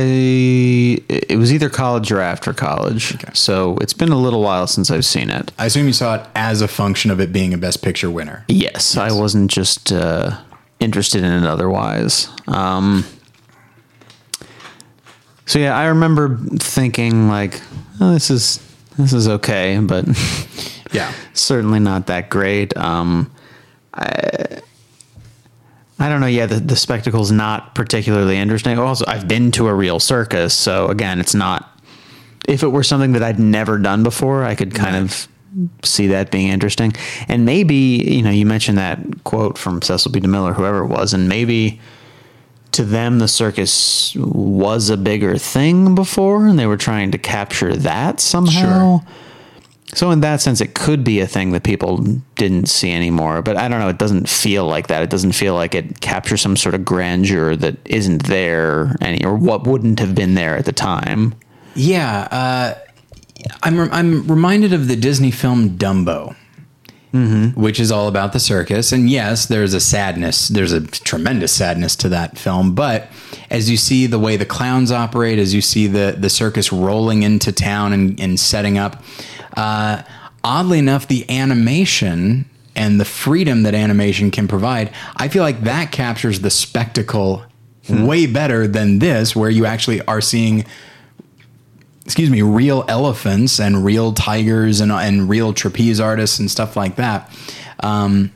it 1.08 1.38
was 1.38 1.52
either 1.52 1.68
college 1.70 2.10
or 2.10 2.20
after 2.20 2.52
college. 2.52 3.16
So 3.36 3.76
it's 3.80 3.92
been 3.92 4.08
a 4.10 4.18
little 4.18 4.42
while 4.42 4.66
since 4.66 4.90
I've 4.90 5.04
seen 5.04 5.30
it. 5.30 5.52
I 5.58 5.66
assume 5.66 5.86
you 5.86 5.92
saw 5.92 6.16
it 6.16 6.26
as 6.34 6.60
a 6.60 6.66
function 6.66 7.10
of 7.12 7.20
it 7.20 7.32
being 7.32 7.54
a 7.54 7.58
Best 7.58 7.82
Picture 7.82 8.10
winner. 8.10 8.44
Yes, 8.48 8.96
I 8.96 9.12
wasn't 9.12 9.48
just 9.48 9.92
uh, 9.92 10.38
interested 10.80 11.22
in 11.22 11.30
it 11.32 11.44
otherwise. 11.46 12.28
Um, 12.48 13.04
so 15.46 15.60
yeah, 15.60 15.76
I 15.76 15.84
remember 15.86 16.36
thinking 16.58 17.28
like, 17.28 17.60
oh, 18.00 18.12
this 18.14 18.28
is 18.28 18.60
this 18.98 19.12
is 19.12 19.28
okay, 19.28 19.78
but 19.78 20.04
Yeah. 20.92 21.12
certainly 21.32 21.78
not 21.78 22.08
that 22.08 22.28
great. 22.28 22.76
Um, 22.76 23.30
I, 23.94 24.60
I 25.98 26.08
don't 26.08 26.20
know. 26.20 26.26
Yeah, 26.26 26.46
the, 26.46 26.60
the 26.60 26.76
spectacle's 26.76 27.30
not 27.30 27.74
particularly 27.74 28.36
interesting. 28.36 28.78
Oh, 28.78 28.86
also, 28.86 29.04
I've 29.06 29.28
been 29.28 29.52
to 29.52 29.68
a 29.68 29.74
real 29.74 30.00
circus, 30.00 30.54
so 30.54 30.88
again, 30.88 31.20
it's 31.20 31.34
not. 31.34 31.68
If 32.48 32.62
it 32.62 32.68
were 32.68 32.82
something 32.82 33.12
that 33.12 33.22
I'd 33.22 33.38
never 33.38 33.78
done 33.78 34.02
before, 34.02 34.44
I 34.44 34.54
could 34.54 34.74
kind 34.74 34.96
of 34.96 35.28
see 35.84 36.08
that 36.08 36.30
being 36.30 36.48
interesting. 36.48 36.92
And 37.28 37.44
maybe 37.44 37.74
you 37.74 38.22
know, 38.22 38.30
you 38.30 38.46
mentioned 38.46 38.78
that 38.78 38.98
quote 39.24 39.58
from 39.58 39.80
Cecil 39.82 40.10
B. 40.10 40.20
DeMille, 40.20 40.54
whoever 40.54 40.82
it 40.84 40.88
was, 40.88 41.14
and 41.14 41.28
maybe 41.28 41.80
to 42.72 42.84
them 42.84 43.18
the 43.18 43.28
circus 43.28 44.14
was 44.16 44.90
a 44.90 44.96
bigger 44.96 45.36
thing 45.38 45.94
before, 45.94 46.46
and 46.46 46.58
they 46.58 46.66
were 46.66 46.76
trying 46.78 47.10
to 47.12 47.18
capture 47.18 47.76
that 47.76 48.18
somehow. 48.18 49.02
So 49.94 50.10
in 50.10 50.20
that 50.20 50.40
sense, 50.40 50.62
it 50.62 50.74
could 50.74 51.04
be 51.04 51.20
a 51.20 51.26
thing 51.26 51.52
that 51.52 51.64
people 51.64 51.98
didn't 52.36 52.66
see 52.66 52.90
anymore. 52.92 53.42
But 53.42 53.58
I 53.58 53.68
don't 53.68 53.78
know. 53.78 53.88
It 53.88 53.98
doesn't 53.98 54.28
feel 54.28 54.66
like 54.66 54.86
that. 54.86 55.02
It 55.02 55.10
doesn't 55.10 55.32
feel 55.32 55.54
like 55.54 55.74
it 55.74 56.00
captures 56.00 56.40
some 56.40 56.56
sort 56.56 56.74
of 56.74 56.84
grandeur 56.84 57.56
that 57.56 57.76
isn't 57.84 58.24
there 58.24 58.96
any, 59.02 59.22
or 59.24 59.36
what 59.36 59.66
wouldn't 59.66 60.00
have 60.00 60.14
been 60.14 60.34
there 60.34 60.56
at 60.56 60.64
the 60.64 60.72
time. 60.72 61.34
Yeah, 61.74 62.28
uh, 62.30 62.74
I'm 63.62 63.92
I'm 63.92 64.26
reminded 64.26 64.72
of 64.72 64.88
the 64.88 64.96
Disney 64.96 65.30
film 65.30 65.70
Dumbo, 65.76 66.36
which 67.54 67.78
is 67.78 67.92
all 67.92 68.08
about 68.08 68.32
the 68.32 68.40
circus. 68.40 68.92
And 68.92 69.10
yes, 69.10 69.46
there's 69.46 69.74
a 69.74 69.80
sadness. 69.80 70.48
There's 70.48 70.72
a 70.72 70.80
tremendous 70.86 71.52
sadness 71.52 71.96
to 71.96 72.08
that 72.08 72.38
film. 72.38 72.74
But 72.74 73.10
as 73.50 73.68
you 73.68 73.76
see 73.76 74.06
the 74.06 74.18
way 74.18 74.36
the 74.36 74.46
clowns 74.46 74.90
operate, 74.90 75.38
as 75.38 75.52
you 75.52 75.60
see 75.60 75.86
the 75.86 76.16
the 76.18 76.30
circus 76.30 76.72
rolling 76.72 77.22
into 77.22 77.52
town 77.52 77.92
and, 77.92 78.18
and 78.18 78.40
setting 78.40 78.78
up, 78.78 79.02
uh, 79.56 80.02
oddly 80.44 80.78
enough, 80.78 81.08
the 81.08 81.28
animation 81.30 82.48
and 82.74 83.00
the 83.00 83.04
freedom 83.04 83.64
that 83.64 83.74
animation 83.74 84.30
can 84.30 84.48
provide, 84.48 84.92
I 85.16 85.28
feel 85.28 85.42
like 85.42 85.62
that 85.62 85.92
captures 85.92 86.40
the 86.40 86.50
spectacle 86.50 87.44
way 87.88 88.26
better 88.26 88.66
than 88.66 89.00
this, 89.00 89.34
where 89.36 89.50
you 89.50 89.66
actually 89.66 90.00
are 90.06 90.20
seeing 90.20 90.64
excuse 92.04 92.30
me, 92.30 92.42
real 92.42 92.84
elephants 92.88 93.60
and 93.60 93.84
real 93.84 94.12
tigers 94.12 94.80
and, 94.80 94.90
and 94.90 95.28
real 95.28 95.52
trapeze 95.52 96.00
artists 96.00 96.38
and 96.38 96.50
stuff 96.50 96.76
like 96.76 96.96
that. 96.96 97.30
Um, 97.80 98.32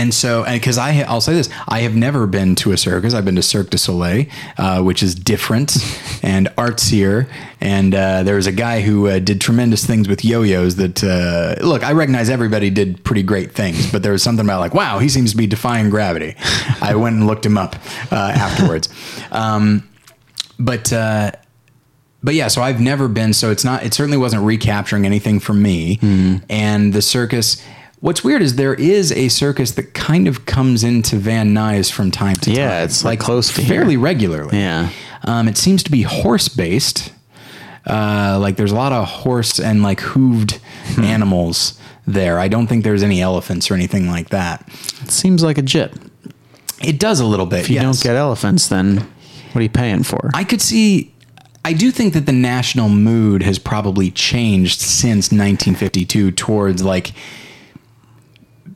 and 0.00 0.14
so, 0.14 0.44
and 0.44 0.58
because 0.58 0.78
I, 0.78 1.02
I'll 1.02 1.20
say 1.20 1.34
this, 1.34 1.50
I 1.68 1.80
have 1.80 1.94
never 1.94 2.26
been 2.26 2.54
to 2.56 2.72
a 2.72 2.78
circus. 2.78 3.12
I've 3.12 3.26
been 3.26 3.36
to 3.36 3.42
Cirque 3.42 3.68
du 3.68 3.76
Soleil, 3.76 4.24
uh, 4.56 4.82
which 4.82 5.02
is 5.02 5.14
different 5.14 5.76
and 6.22 6.46
artsier. 6.56 7.30
And 7.60 7.94
uh, 7.94 8.22
there 8.22 8.36
was 8.36 8.46
a 8.46 8.52
guy 8.52 8.80
who 8.80 9.08
uh, 9.08 9.18
did 9.18 9.42
tremendous 9.42 9.84
things 9.84 10.08
with 10.08 10.24
yo-yos. 10.24 10.76
That 10.76 11.04
uh, 11.04 11.62
look, 11.62 11.84
I 11.84 11.92
recognize 11.92 12.30
everybody 12.30 12.70
did 12.70 13.04
pretty 13.04 13.22
great 13.22 13.52
things, 13.52 13.92
but 13.92 14.02
there 14.02 14.12
was 14.12 14.22
something 14.22 14.46
about 14.46 14.60
like, 14.60 14.72
wow, 14.72 15.00
he 15.00 15.10
seems 15.10 15.32
to 15.32 15.36
be 15.36 15.46
defying 15.46 15.90
gravity. 15.90 16.34
I 16.80 16.94
went 16.94 17.16
and 17.16 17.26
looked 17.26 17.44
him 17.44 17.58
up 17.58 17.76
uh, 18.10 18.14
afterwards. 18.14 18.88
Um, 19.30 19.86
but 20.58 20.90
uh, 20.94 21.32
but 22.22 22.32
yeah, 22.32 22.48
so 22.48 22.62
I've 22.62 22.80
never 22.80 23.06
been. 23.06 23.34
So 23.34 23.50
it's 23.50 23.64
not. 23.64 23.84
It 23.84 23.92
certainly 23.92 24.16
wasn't 24.16 24.44
recapturing 24.44 25.04
anything 25.04 25.40
from 25.40 25.60
me. 25.60 25.98
And 26.48 26.94
the 26.94 27.02
circus. 27.02 27.62
What's 28.00 28.24
weird 28.24 28.40
is 28.40 28.56
there 28.56 28.74
is 28.74 29.12
a 29.12 29.28
circus 29.28 29.72
that 29.72 29.92
kind 29.94 30.26
of 30.26 30.46
comes 30.46 30.82
into 30.84 31.16
Van 31.16 31.52
Nuys 31.54 31.92
from 31.92 32.10
time 32.10 32.34
to 32.36 32.46
time. 32.46 32.54
Yeah, 32.54 32.82
it's, 32.82 33.04
like, 33.04 33.20
close 33.20 33.52
to 33.52 33.60
fairly 33.62 33.90
here. 33.92 34.00
regularly. 34.00 34.58
Yeah. 34.58 34.90
Um, 35.24 35.48
it 35.48 35.58
seems 35.58 35.82
to 35.82 35.90
be 35.90 36.02
horse 36.02 36.48
based. 36.48 37.12
Uh, 37.86 38.38
like 38.40 38.56
there's 38.56 38.72
a 38.72 38.74
lot 38.74 38.92
of 38.92 39.06
horse 39.08 39.58
and 39.58 39.82
like 39.82 40.00
hooved 40.00 40.58
Hmm. 40.94 41.02
animals 41.04 41.78
there. 42.06 42.38
I 42.38 42.46
don't 42.48 42.66
think 42.66 42.84
there's 42.84 43.02
any 43.02 43.20
elephants 43.22 43.70
or 43.70 43.74
anything 43.74 44.06
like 44.08 44.28
that. 44.30 44.66
It 45.02 45.10
seems 45.10 45.42
like 45.42 45.56
a 45.58 45.62
jip. 45.62 45.94
It 46.82 46.98
does 46.98 47.20
a 47.20 47.26
little 47.26 47.46
bit. 47.46 47.60
If 47.60 47.68
you 47.70 47.76
yes. 47.76 47.82
don't 47.84 48.02
get 48.02 48.16
elephants, 48.16 48.68
then 48.68 48.98
what 49.52 49.56
are 49.56 49.62
you 49.62 49.68
paying 49.70 50.02
for? 50.02 50.30
I 50.34 50.44
could 50.44 50.60
see. 50.62 51.12
I 51.64 51.72
do 51.74 51.90
think 51.90 52.14
that 52.14 52.26
the 52.26 52.32
national 52.32 52.88
mood 52.88 53.42
has 53.42 53.58
probably 53.58 54.10
changed 54.10 54.80
since 54.80 55.26
1952 55.30 56.30
towards 56.32 56.82
like 56.82 57.12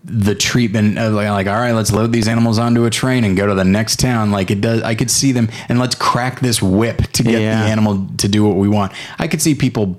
the 0.06 0.34
treatment 0.34 0.99
of 0.99 1.14
like, 1.14 1.28
like 1.30 1.46
all 1.46 1.54
right 1.54 1.73
let's 1.73 1.90
load 1.90 2.12
these 2.12 2.28
animals 2.28 2.58
onto 2.58 2.84
a 2.84 2.90
train 2.90 3.25
and 3.25 3.37
go 3.38 3.46
to 3.46 3.54
the 3.54 3.64
next 3.64 3.99
town 3.99 4.30
like 4.30 4.50
it 4.50 4.61
does 4.61 4.82
i 4.82 4.94
could 4.94 5.11
see 5.11 5.32
them 5.32 5.49
and 5.70 5.78
let's 5.78 5.94
crack 5.94 6.40
this 6.40 6.61
whip 6.62 6.99
to 7.12 7.23
get 7.23 7.40
Yeah. 7.40 7.62
the 7.64 7.70
animal 7.70 8.06
to 8.18 8.28
do 8.28 8.44
what 8.44 8.56
we 8.56 8.68
want 8.68 8.92
i 9.18 9.26
could 9.26 9.40
see 9.40 9.54
people 9.54 9.99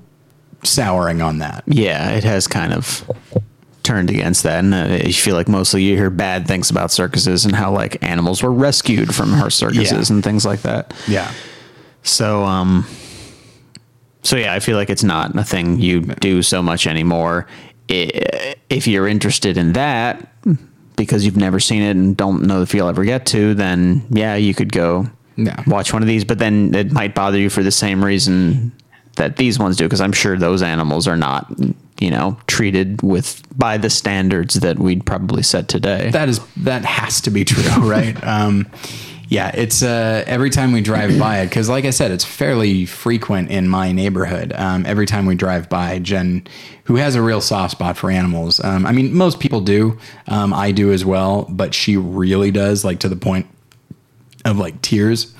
souring 0.64 1.22
on 1.24 1.40
that 1.40 1.64
yeah, 1.68 2.12
it 2.12 2.24
has 2.24 2.48
kind 2.48 2.72
of 2.74 3.04
turned 3.84 4.10
against 4.10 4.42
that, 4.44 4.64
and 4.64 4.74
uh, 4.74 4.98
you 5.06 5.14
feel 5.14 5.36
like 5.36 5.48
mostly 5.48 5.84
you 5.84 5.96
hear 5.96 6.10
bad 6.10 6.48
things 6.48 6.70
about 6.72 6.92
circuses 6.92 7.46
and 7.46 7.56
how 7.56 7.72
like 7.72 8.02
animals 8.04 8.42
were 8.42 8.52
rescued 8.52 9.14
from 9.14 9.32
her 9.34 9.50
circuses 9.52 10.10
Yeah. 10.10 10.16
and 10.16 10.24
things 10.24 10.44
like 10.46 10.62
that. 10.64 10.94
yeah 11.08 11.32
So, 12.02 12.44
um, 12.44 12.86
so 14.24 14.38
yeah, 14.38 14.54
I 14.56 14.60
feel 14.60 14.76
like 14.76 14.90
it's 14.90 15.04
not 15.04 15.36
a 15.38 15.44
thing 15.44 15.80
you 15.80 16.02
do 16.02 16.42
so 16.42 16.64
much 16.64 16.88
anymore. 16.88 17.46
If 17.88 18.88
you're 18.88 19.08
interested 19.08 19.58
in 19.58 19.74
that 19.74 20.32
because 20.96 21.26
you've 21.26 21.38
never 21.38 21.60
seen 21.60 21.82
it 21.82 21.92
and 21.96 22.16
don't 22.16 22.44
know 22.44 22.62
if 22.62 22.74
you'll 22.74 22.88
ever 22.88 23.04
get 23.06 23.26
to, 23.28 23.54
then 23.54 24.02
yeah, 24.10 24.36
you 24.36 24.54
could 24.54 24.72
go 24.72 25.08
Yeah. 25.36 25.62
watch 25.68 25.92
one 25.94 26.02
of 26.02 26.08
these. 26.08 26.24
But 26.24 26.40
then 26.40 26.74
it 26.74 26.92
might 26.92 27.14
bother 27.14 27.38
you 27.38 27.50
for 27.50 27.64
the 27.64 27.72
same 27.72 28.04
reason 28.04 28.72
that 29.18 29.38
these 29.38 29.60
ones 29.60 29.78
do, 29.78 29.86
because 29.86 30.02
I'm 30.02 30.12
sure 30.14 30.38
those 30.38 30.62
animals 30.62 31.08
are 31.08 31.16
not, 31.18 31.52
you 32.00 32.12
know, 32.12 32.38
treated 32.48 33.02
with 33.02 33.42
by 33.58 33.78
the 33.78 33.90
standards 33.90 34.56
that 34.56 34.80
we'd 34.80 35.06
probably 35.06 35.44
set 35.44 35.68
today. 35.68 36.10
that 36.12 36.28
is 36.30 36.40
that 36.58 36.84
has 36.86 37.22
to 37.22 37.30
be 37.30 37.46
true 37.46 37.64
right 37.90 38.22
um 38.26 38.66
yeah 39.28 39.52
it's 39.54 39.82
uh 39.82 40.24
every 40.28 40.50
time 40.50 40.72
we 40.72 40.82
drive 40.82 41.18
by 41.20 41.40
it 41.40 41.48
because 41.48 41.68
like 41.70 41.86
i 41.86 41.90
said 41.90 42.12
it's 42.12 42.26
fairly 42.26 42.86
frequent 42.86 43.50
in 43.50 43.68
my 43.68 43.92
neighborhood. 43.92 44.54
Um 44.54 44.86
every 44.86 45.06
time 45.06 45.26
we 45.26 45.36
drive 45.36 45.70
by 45.70 46.00
jen 46.00 46.48
who 46.86 46.98
has 46.98 47.16
a 47.16 47.22
real 47.22 47.42
soft 47.42 47.72
spot 47.72 47.98
for 47.98 48.12
animals 48.12 48.64
um 48.64 48.86
i 48.86 48.92
mean 48.92 49.14
most 49.14 49.40
people 49.40 49.62
do 49.62 49.98
um 50.28 50.54
i 50.54 50.72
do 50.72 50.92
as 50.92 51.04
well 51.04 51.48
but 51.50 51.74
she 51.74 51.98
really 51.98 52.52
does 52.52 52.86
like 52.86 53.00
to 53.00 53.10
the 53.10 53.16
point 53.16 53.48
of 54.46 54.58
like 54.60 54.82
tears. 54.82 55.34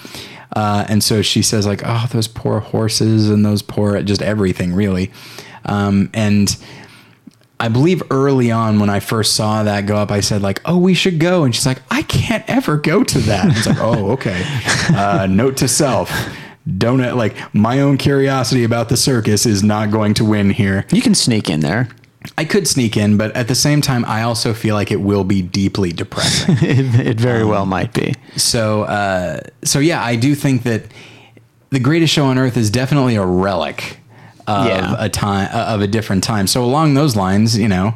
Uh, 0.56 0.86
and 0.90 1.04
so 1.04 1.22
she 1.22 1.42
says 1.42 1.66
like 1.66 1.82
oh 1.86 2.08
those 2.12 2.28
poor 2.28 2.60
horses 2.60 3.30
and 3.30 3.46
those 3.46 3.62
poor 3.62 4.02
just 4.02 4.22
everything 4.22 4.74
really. 4.74 5.12
Um, 5.66 6.10
and 6.14 6.56
I 7.60 7.70
believe 7.70 8.04
early 8.12 8.52
on 8.52 8.80
when 8.80 8.90
I 8.90 9.00
first 9.00 9.34
saw 9.34 9.64
that 9.64 9.86
go 9.86 9.96
up, 9.96 10.12
I 10.12 10.20
said 10.20 10.42
like, 10.42 10.62
"Oh, 10.66 10.78
we 10.78 10.94
should 10.94 11.20
go," 11.20 11.44
and 11.44 11.56
she's 11.56 11.66
like, 11.66 11.82
"I 11.90 12.02
can't 12.02 12.44
ever 12.50 12.78
go 12.78 13.04
to 13.04 13.20
that." 13.20 13.58
It's 13.58 13.68
like, 13.68 13.80
"Oh, 13.80 14.12
okay." 14.14 14.44
Uh, 14.90 15.28
note 15.30 15.58
to 15.58 15.68
self: 15.68 16.12
don't 16.78 17.00
like 17.16 17.38
my 17.54 17.80
own 17.80 17.98
curiosity 17.98 18.64
about 18.64 18.90
the 18.90 18.98
circus 18.98 19.46
is 19.46 19.64
not 19.64 19.92
going 19.92 20.14
to 20.16 20.26
win 20.26 20.50
here. 20.50 20.86
you 20.92 21.02
can 21.02 21.16
sneak 21.16 21.50
in 21.50 21.62
there. 21.62 21.88
I 22.38 22.46
could 22.46 22.68
sneak 22.68 22.98
in, 22.98 23.18
but 23.18 23.36
at 23.36 23.48
the 23.48 23.56
same 23.56 23.82
time, 23.82 24.04
I 24.06 24.24
also 24.24 24.54
feel 24.54 24.74
like 24.74 24.92
it 24.92 25.00
will 25.00 25.24
be 25.24 25.44
deeply 25.44 25.92
depressing. 25.92 26.56
it, 26.62 27.08
it 27.08 27.20
very 27.20 27.46
well 27.46 27.68
might 27.68 27.94
be. 27.94 28.16
so, 28.36 28.84
uh, 28.84 29.42
so 29.64 29.80
yeah, 29.80 30.04
I 30.04 30.16
do 30.16 30.34
think 30.34 30.64
that 30.64 30.86
the 31.70 31.80
greatest 31.80 32.12
show 32.14 32.26
on 32.26 32.38
earth 32.38 32.58
is 32.58 32.70
definitely 32.70 33.16
a 33.16 33.26
relic 33.26 34.00
of 34.48 34.68
Yeah. 34.68 34.96
a 35.00 35.10
time 35.10 35.50
of 35.54 35.82
a 35.82 35.88
different 35.88 36.24
time. 36.24 36.48
So 36.48 36.64
along 36.64 36.94
those 36.94 37.16
lines, 37.16 37.58
you 37.58 37.68
know, 37.68 37.94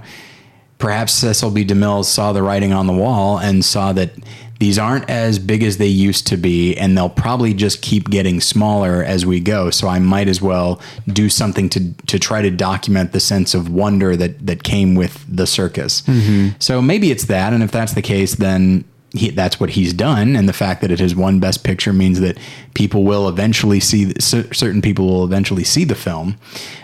perhaps 0.78 1.14
Cecil 1.14 1.52
B. 1.52 1.66
DeMille 1.66 2.06
saw 2.06 2.32
the 2.34 2.42
writing 2.44 2.74
on 2.74 2.88
the 2.88 2.94
wall 2.94 3.38
and 3.38 3.64
saw 3.64 3.92
that 3.94 4.12
these 4.60 4.78
aren't 4.78 5.10
as 5.10 5.40
big 5.40 5.64
as 5.64 5.78
they 5.78 5.88
used 5.88 6.28
to 6.28 6.36
be, 6.36 6.76
and 6.76 6.98
they'll 6.98 7.08
probably 7.08 7.54
just 7.54 7.82
keep 7.82 8.10
getting 8.10 8.42
smaller 8.42 9.02
as 9.02 9.26
we 9.26 9.40
go. 9.40 9.70
So 9.70 9.88
I 9.88 10.00
might 10.00 10.28
as 10.28 10.42
well 10.42 10.82
do 11.08 11.30
something 11.30 11.70
to 11.70 11.94
to 12.08 12.20
try 12.20 12.42
to 12.42 12.50
document 12.52 13.14
the 13.14 13.22
sense 13.22 13.54
of 13.54 13.70
wonder 13.70 14.18
that 14.18 14.46
that 14.46 14.64
came 14.64 14.96
with 14.96 15.26
the 15.30 15.48
circus. 15.48 16.02
Mm-hmm. 16.02 16.56
So 16.60 16.82
maybe 16.82 17.10
it's 17.10 17.26
that, 17.26 17.54
and 17.54 17.64
if 17.64 17.72
that's 17.72 17.94
the 17.94 18.02
case, 18.02 18.36
then. 18.36 18.84
He, 19.12 19.32
that's 19.32 19.60
what 19.60 19.72
he's 19.72 19.92
done, 19.92 20.36
and 20.36 20.48
the 20.48 20.54
fact 20.54 20.82
that 20.82 20.92
it 20.92 21.00
has 21.00 21.16
won 21.16 21.40
Best 21.40 21.64
Picture 21.64 21.92
means 21.92 22.20
that 22.20 22.38
people 22.76 23.04
will 23.04 23.28
eventually 23.28 23.80
see 23.80 24.14
cer- 24.20 24.54
certain 24.54 24.82
people 24.82 25.08
will 25.08 25.24
eventually 25.24 25.64
see 25.64 25.84
the 25.84 25.96
film, 25.96 26.38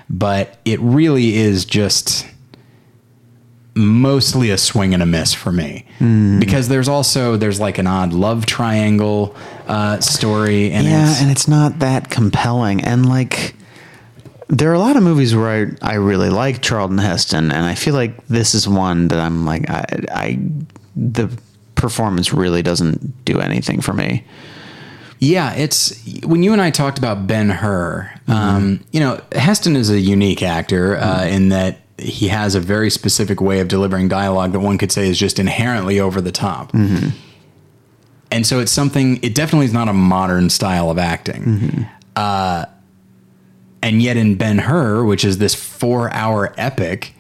but 0.10 0.58
it 0.66 0.80
really 0.80 1.36
is 1.36 1.66
just 1.66 2.26
mostly 3.76 4.50
a 4.50 4.58
swing 4.58 4.94
and 4.94 5.04
a 5.04 5.06
miss 5.06 5.34
for 5.34 5.52
me. 5.52 5.86
Because 6.40 6.68
there's 6.68 6.88
also 6.88 7.38
there's 7.38 7.60
like 7.60 7.78
an 7.78 7.88
odd 7.88 8.14
love 8.14 8.46
triangle 8.46 9.36
uh, 9.68 10.00
story 10.00 10.72
and 10.72 10.88
yeah, 10.88 11.12
it's, 11.12 11.22
and 11.22 11.30
it's 11.30 11.48
not 11.48 11.80
that 11.80 12.10
compelling. 12.10 12.82
And 12.84 13.08
like, 13.08 13.54
there 14.48 14.72
are 14.72 14.76
a 14.76 14.80
lot 14.80 14.96
of 14.96 15.04
movies 15.04 15.36
where 15.36 15.76
I, 15.84 15.92
I 15.92 15.94
really 15.96 16.30
like 16.30 16.62
Charlton 16.62 16.98
Heston, 16.98 17.52
and 17.52 17.66
I 17.66 17.76
feel 17.76 17.94
like 17.94 18.26
this 18.28 18.56
is 18.56 18.68
one 18.68 19.10
that 19.10 19.20
I'm 19.20 19.46
like, 19.46 19.70
I, 19.70 19.86
I 20.10 20.40
the 20.96 21.30
performance 21.76 22.34
really 22.34 22.62
doesn't 22.62 23.26
do 23.26 23.40
anything 23.40 23.82
for 23.82 23.94
me. 23.94 24.24
Yeah, 25.20 25.54
it's 25.54 25.98
when 26.24 26.44
you 26.44 26.52
and 26.52 26.62
I 26.62 26.72
talked 26.72 26.98
about 26.98 27.26
Ben 27.26 27.50
Hur. 27.50 28.12
Um, 28.28 28.84
you 28.92 29.00
know, 29.00 29.22
Heston 29.32 29.76
is 29.76 29.90
a 29.90 30.00
unique 30.00 30.44
actor 30.44 30.98
uh, 30.98 31.26
in 31.26 31.50
that 31.50 31.80
he 31.98 32.28
has 32.28 32.54
a 32.56 32.60
very 32.60 32.90
specific 32.90 33.40
way 33.40 33.62
of 33.62 33.70
delivering 33.70 34.10
dialogue 34.10 34.52
that 34.52 34.60
one 34.60 34.78
could 34.78 34.92
say 34.92 35.08
is 35.08 35.18
just 35.18 35.40
inherently 35.40 36.00
over 36.02 36.20
the 36.20 36.32
top. 36.32 36.74
And 38.32 38.46
so 38.46 38.60
it's 38.60 38.72
something. 38.72 39.24
It 39.24 39.34
definitely 39.34 39.68
is 39.68 39.74
not 39.74 39.88
a 39.88 39.94
modern 39.94 40.50
style 40.50 40.90
of 40.90 40.98
acting. 40.98 41.42
Uh, 42.18 42.66
and 43.82 44.02
yet, 44.02 44.18
in 44.18 44.36
Ben 44.36 44.58
Hur, 44.58 45.06
which 45.06 45.24
is 45.24 45.38
this 45.38 45.56
four-hour 45.56 46.54
epic. 46.58 47.14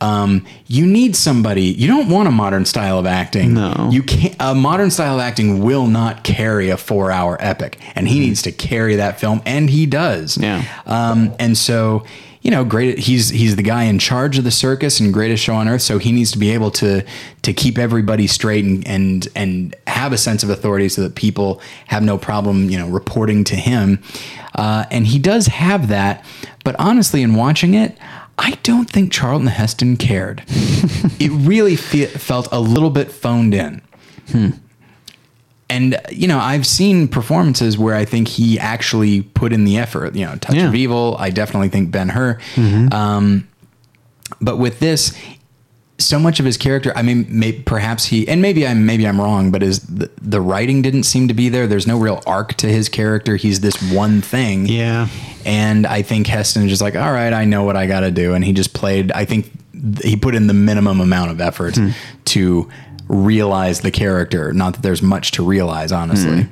Um, 0.00 0.46
you 0.66 0.86
need 0.86 1.14
somebody. 1.14 1.64
You 1.64 1.86
don't 1.86 2.08
want 2.08 2.26
a 2.26 2.30
modern 2.30 2.64
style 2.64 2.98
of 2.98 3.06
acting. 3.06 3.54
No. 3.54 3.90
you 3.92 4.02
can't. 4.02 4.34
A 4.40 4.54
modern 4.54 4.90
style 4.90 5.16
of 5.16 5.20
acting 5.20 5.62
will 5.62 5.86
not 5.86 6.24
carry 6.24 6.70
a 6.70 6.76
four-hour 6.76 7.36
epic, 7.40 7.78
and 7.94 8.08
he 8.08 8.20
needs 8.20 8.42
to 8.42 8.52
carry 8.52 8.96
that 8.96 9.20
film, 9.20 9.42
and 9.44 9.68
he 9.68 9.86
does. 9.86 10.38
Yeah. 10.38 10.64
Um, 10.86 11.34
and 11.38 11.56
so, 11.56 12.04
you 12.40 12.50
know, 12.50 12.64
great. 12.64 12.98
He's 12.98 13.28
he's 13.28 13.56
the 13.56 13.62
guy 13.62 13.84
in 13.84 13.98
charge 13.98 14.38
of 14.38 14.44
the 14.44 14.50
circus 14.50 15.00
and 15.00 15.12
greatest 15.12 15.42
show 15.44 15.54
on 15.54 15.68
earth. 15.68 15.82
So 15.82 15.98
he 15.98 16.12
needs 16.12 16.32
to 16.32 16.38
be 16.38 16.50
able 16.50 16.70
to 16.72 17.04
to 17.42 17.52
keep 17.52 17.76
everybody 17.76 18.26
straight 18.26 18.64
and 18.64 18.86
and 18.86 19.28
and 19.36 19.76
have 19.86 20.14
a 20.14 20.18
sense 20.18 20.42
of 20.42 20.48
authority, 20.48 20.88
so 20.88 21.02
that 21.02 21.14
people 21.14 21.60
have 21.88 22.02
no 22.02 22.16
problem, 22.16 22.70
you 22.70 22.78
know, 22.78 22.88
reporting 22.88 23.44
to 23.44 23.56
him. 23.56 24.02
Uh, 24.54 24.84
and 24.90 25.06
he 25.06 25.18
does 25.18 25.46
have 25.48 25.88
that. 25.88 26.24
But 26.64 26.76
honestly, 26.78 27.22
in 27.22 27.34
watching 27.34 27.74
it. 27.74 27.98
I 28.42 28.52
don't 28.62 28.88
think 28.90 29.12
Charlton 29.12 29.48
Heston 29.48 29.96
cared. 29.98 30.42
it 30.48 31.30
really 31.30 31.76
fe- 31.76 32.06
felt 32.06 32.48
a 32.50 32.58
little 32.58 32.88
bit 32.90 33.12
phoned 33.12 33.52
in. 33.54 33.82
And 35.68 36.00
you 36.10 36.26
know, 36.26 36.38
I've 36.38 36.66
seen 36.66 37.06
performances 37.06 37.78
where 37.78 37.94
I 37.94 38.04
think 38.04 38.26
he 38.28 38.58
actually 38.58 39.22
put 39.22 39.52
in 39.52 39.64
the 39.64 39.76
effort. 39.78 40.16
You 40.16 40.26
know, 40.26 40.36
Touch 40.36 40.56
Yeah. 40.56 40.68
of 40.68 40.74
Evil. 40.74 41.16
I 41.18 41.30
definitely 41.30 41.68
think 41.68 41.90
Ben 41.92 42.08
Hur. 42.08 42.38
Um, 42.92 43.46
but 44.40 44.56
with 44.56 44.80
this, 44.80 45.16
so 46.00 46.18
much 46.18 46.40
of 46.40 46.46
his 46.46 46.56
character. 46.56 46.92
I 46.96 47.02
mean, 47.02 47.26
may, 47.28 47.52
perhaps 47.52 48.06
he 48.06 48.26
and 48.28 48.42
maybe 48.42 48.66
I'm 48.66 48.86
maybe 48.86 49.06
I'm 49.06 49.20
wrong, 49.20 49.50
but 49.50 49.62
is 49.62 49.80
the, 49.80 50.10
the 50.20 50.40
writing 50.40 50.82
didn't 50.82 51.04
seem 51.04 51.28
to 51.28 51.34
be 51.34 51.48
there. 51.48 51.66
There's 51.66 51.86
no 51.86 51.98
real 51.98 52.22
arc 52.26 52.54
to 52.54 52.68
his 52.68 52.88
character. 52.88 53.36
He's 53.36 53.60
this 53.60 53.80
one 53.92 54.20
thing. 54.20 54.66
Yeah. 54.66 55.08
And 55.44 55.86
I 55.86 56.02
think 56.02 56.26
Heston 56.26 56.64
is 56.64 56.70
just 56.70 56.82
like, 56.82 56.96
all 56.96 57.12
right, 57.12 57.32
I 57.32 57.44
know 57.44 57.64
what 57.64 57.76
I 57.76 57.86
got 57.86 58.00
to 58.00 58.10
do, 58.10 58.34
and 58.34 58.44
he 58.44 58.52
just 58.52 58.74
played. 58.74 59.12
I 59.12 59.24
think 59.24 59.50
he 60.02 60.16
put 60.16 60.34
in 60.34 60.46
the 60.46 60.54
minimum 60.54 61.00
amount 61.00 61.30
of 61.30 61.40
effort 61.40 61.78
to 62.26 62.68
realize 63.08 63.80
the 63.80 63.90
character. 63.90 64.52
Not 64.52 64.74
that 64.74 64.82
there's 64.82 65.02
much 65.02 65.32
to 65.32 65.42
realize, 65.42 65.92
honestly. 65.92 66.46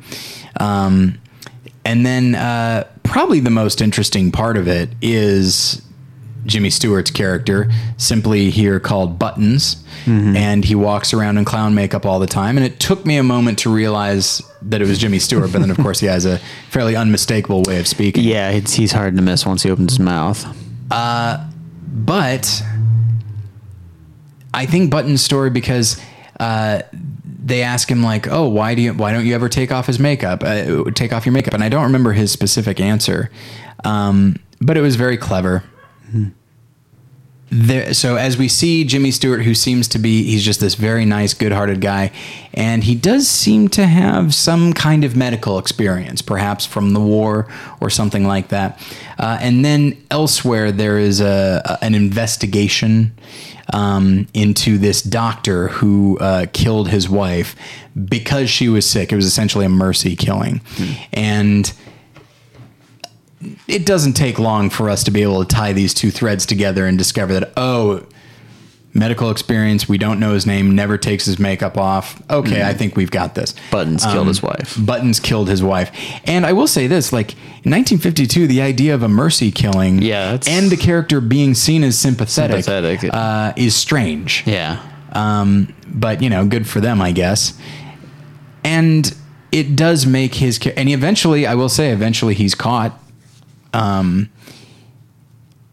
Um, 0.58 1.20
and 1.84 2.04
then 2.04 2.34
uh, 2.34 2.84
probably 3.02 3.40
the 3.40 3.50
most 3.50 3.80
interesting 3.80 4.32
part 4.32 4.56
of 4.56 4.66
it 4.68 4.90
is 5.00 5.82
Jimmy 6.48 6.70
Stewart's 6.70 7.10
character, 7.10 7.70
simply 7.98 8.50
here 8.50 8.80
called 8.80 9.18
Buttons, 9.18 9.84
and 10.06 10.64
he 10.64 10.74
walks 10.74 11.12
around 11.12 11.36
in 11.38 11.44
clown 11.44 11.74
makeup 11.74 12.06
all 12.06 12.18
the 12.18 12.26
time. 12.26 12.56
And 12.56 12.64
it 12.64 12.80
took 12.80 13.04
me 13.04 13.18
a 13.18 13.22
moment 13.22 13.58
to 13.60 13.70
realize 13.72 14.42
that 14.62 14.80
it 14.80 14.88
was 14.88 14.98
Jimmy 14.98 15.18
Stewart, 15.18 15.52
but 15.52 15.60
then 15.60 15.70
of 15.70 15.76
course 15.76 16.00
he 16.00 16.06
has 16.06 16.24
a 16.24 16.38
fairly 16.70 16.96
unmistakable 16.96 17.62
way 17.64 17.78
of 17.78 17.86
speaking. 17.86 18.24
Yeah, 18.24 18.50
it's, 18.50 18.72
he's 18.74 18.92
hard 18.92 19.14
to 19.16 19.22
miss 19.22 19.44
once 19.44 19.62
he 19.62 19.70
opens 19.70 19.92
his 19.92 20.00
mouth. 20.00 20.44
but 20.90 22.62
I 24.54 24.64
think 24.66 24.90
Button's 24.90 25.22
story 25.22 25.50
because 25.50 26.00
uh, 26.40 26.82
they 27.44 27.62
ask 27.62 27.90
him 27.90 28.02
like, 28.02 28.28
"Oh, 28.28 28.48
why 28.48 28.74
do 28.74 28.82
you 28.82 28.94
why 28.94 29.12
don't 29.12 29.26
you 29.26 29.34
ever 29.34 29.48
take 29.48 29.70
off 29.70 29.86
his 29.86 29.98
makeup? 29.98 30.42
Uh, 30.42 30.84
take 30.94 31.12
off 31.12 31.26
your 31.26 31.32
makeup?" 31.34 31.52
And 31.54 31.62
I 31.62 31.68
don't 31.68 31.84
remember 31.84 32.12
his 32.12 32.32
specific 32.32 32.80
answer, 32.80 33.30
um, 33.84 34.36
but 34.60 34.76
it 34.76 34.80
was 34.80 34.96
very 34.96 35.16
clever. 35.16 35.64
There, 37.50 37.94
so 37.94 38.16
as 38.16 38.36
we 38.36 38.46
see 38.46 38.84
Jimmy 38.84 39.10
Stewart, 39.10 39.42
who 39.42 39.54
seems 39.54 39.88
to 39.88 39.98
be, 39.98 40.22
he's 40.24 40.44
just 40.44 40.60
this 40.60 40.74
very 40.74 41.06
nice, 41.06 41.32
good-hearted 41.32 41.80
guy, 41.80 42.10
and 42.52 42.84
he 42.84 42.94
does 42.94 43.26
seem 43.26 43.68
to 43.68 43.86
have 43.86 44.34
some 44.34 44.74
kind 44.74 45.02
of 45.02 45.16
medical 45.16 45.58
experience, 45.58 46.20
perhaps 46.20 46.66
from 46.66 46.92
the 46.92 47.00
war 47.00 47.46
or 47.80 47.88
something 47.88 48.26
like 48.26 48.48
that. 48.48 48.78
Uh, 49.18 49.38
and 49.40 49.64
then 49.64 49.96
elsewhere, 50.10 50.70
there 50.70 50.98
is 50.98 51.22
a, 51.22 51.78
an 51.80 51.94
investigation 51.94 53.12
um, 53.72 54.26
into 54.34 54.76
this 54.76 55.00
doctor 55.00 55.68
who 55.68 56.18
uh, 56.18 56.44
killed 56.52 56.90
his 56.90 57.08
wife 57.08 57.56
because 57.94 58.50
she 58.50 58.68
was 58.68 58.84
sick. 58.84 59.10
It 59.10 59.16
was 59.16 59.26
essentially 59.26 59.64
a 59.64 59.70
mercy 59.70 60.16
killing, 60.16 60.60
and 61.14 61.72
it 63.68 63.86
doesn't 63.86 64.14
take 64.14 64.38
long 64.38 64.68
for 64.70 64.90
us 64.90 65.04
to 65.04 65.10
be 65.10 65.22
able 65.22 65.44
to 65.44 65.54
tie 65.54 65.72
these 65.72 65.94
two 65.94 66.10
threads 66.10 66.44
together 66.46 66.86
and 66.86 66.98
discover 66.98 67.32
that 67.34 67.52
oh 67.56 68.04
medical 68.94 69.30
experience 69.30 69.88
we 69.88 69.96
don't 69.98 70.18
know 70.18 70.32
his 70.32 70.44
name 70.46 70.74
never 70.74 70.98
takes 70.98 71.24
his 71.26 71.38
makeup 71.38 71.76
off 71.78 72.20
okay 72.30 72.62
i 72.64 72.72
think 72.74 72.96
we've 72.96 73.10
got 73.12 73.34
this 73.36 73.54
Buttons 73.70 74.04
killed 74.04 74.26
his 74.26 74.42
wife. 74.42 74.76
buttons 74.84 75.20
killed 75.20 75.48
his 75.48 75.62
wife 75.62 75.92
and 76.24 76.44
i 76.44 76.52
will 76.52 76.66
say 76.66 76.86
this 76.88 77.12
like 77.12 77.32
in 77.34 77.70
1952 77.70 78.46
the 78.48 78.60
idea 78.62 78.94
of 78.94 79.02
a 79.02 79.08
mercy 79.08 79.52
killing 79.52 80.02
Yeah, 80.02 80.38
and 80.48 80.70
the 80.70 80.76
character 80.76 81.20
being 81.20 81.54
seen 81.54 81.84
as 81.84 81.96
sympathetic, 81.98 82.64
Sympathetic. 82.64 83.10
Uh, 83.12 83.52
is 83.56 83.76
strange 83.76 84.42
Yeah. 84.46 84.80
um, 85.12 85.72
but 85.86 86.20
you 86.22 86.28
know, 86.30 86.46
good 86.46 86.66
for 86.66 86.80
them, 86.80 87.00
I 87.00 87.12
guess. 87.12 87.58
And 88.64 89.14
it 89.52 89.76
does 89.76 90.06
make 90.06 90.34
his 90.34 90.58
and 90.76 90.88
he 90.88 90.94
eventually, 90.94 91.46
I 91.46 91.54
will 91.54 91.68
say, 91.70 91.90
eventually 91.92 92.34
he's 92.34 92.54
caught. 92.54 92.98
Um, 93.78 94.30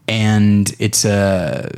and 0.08 0.72
it's 0.78 1.04
a, 1.04 1.68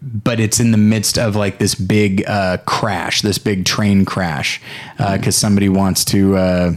but 0.00 0.38
it's 0.38 0.60
in 0.60 0.70
the 0.70 0.78
midst 0.78 1.18
of 1.18 1.34
like 1.34 1.58
this 1.58 1.74
big 1.74 2.24
uh, 2.26 2.58
crash, 2.58 3.22
this 3.22 3.38
big 3.38 3.64
train 3.64 4.04
crash, 4.04 4.60
because 4.96 5.36
somebody 5.36 5.68
wants 5.68 6.04
to. 6.06 6.36
Uh, 6.36 6.72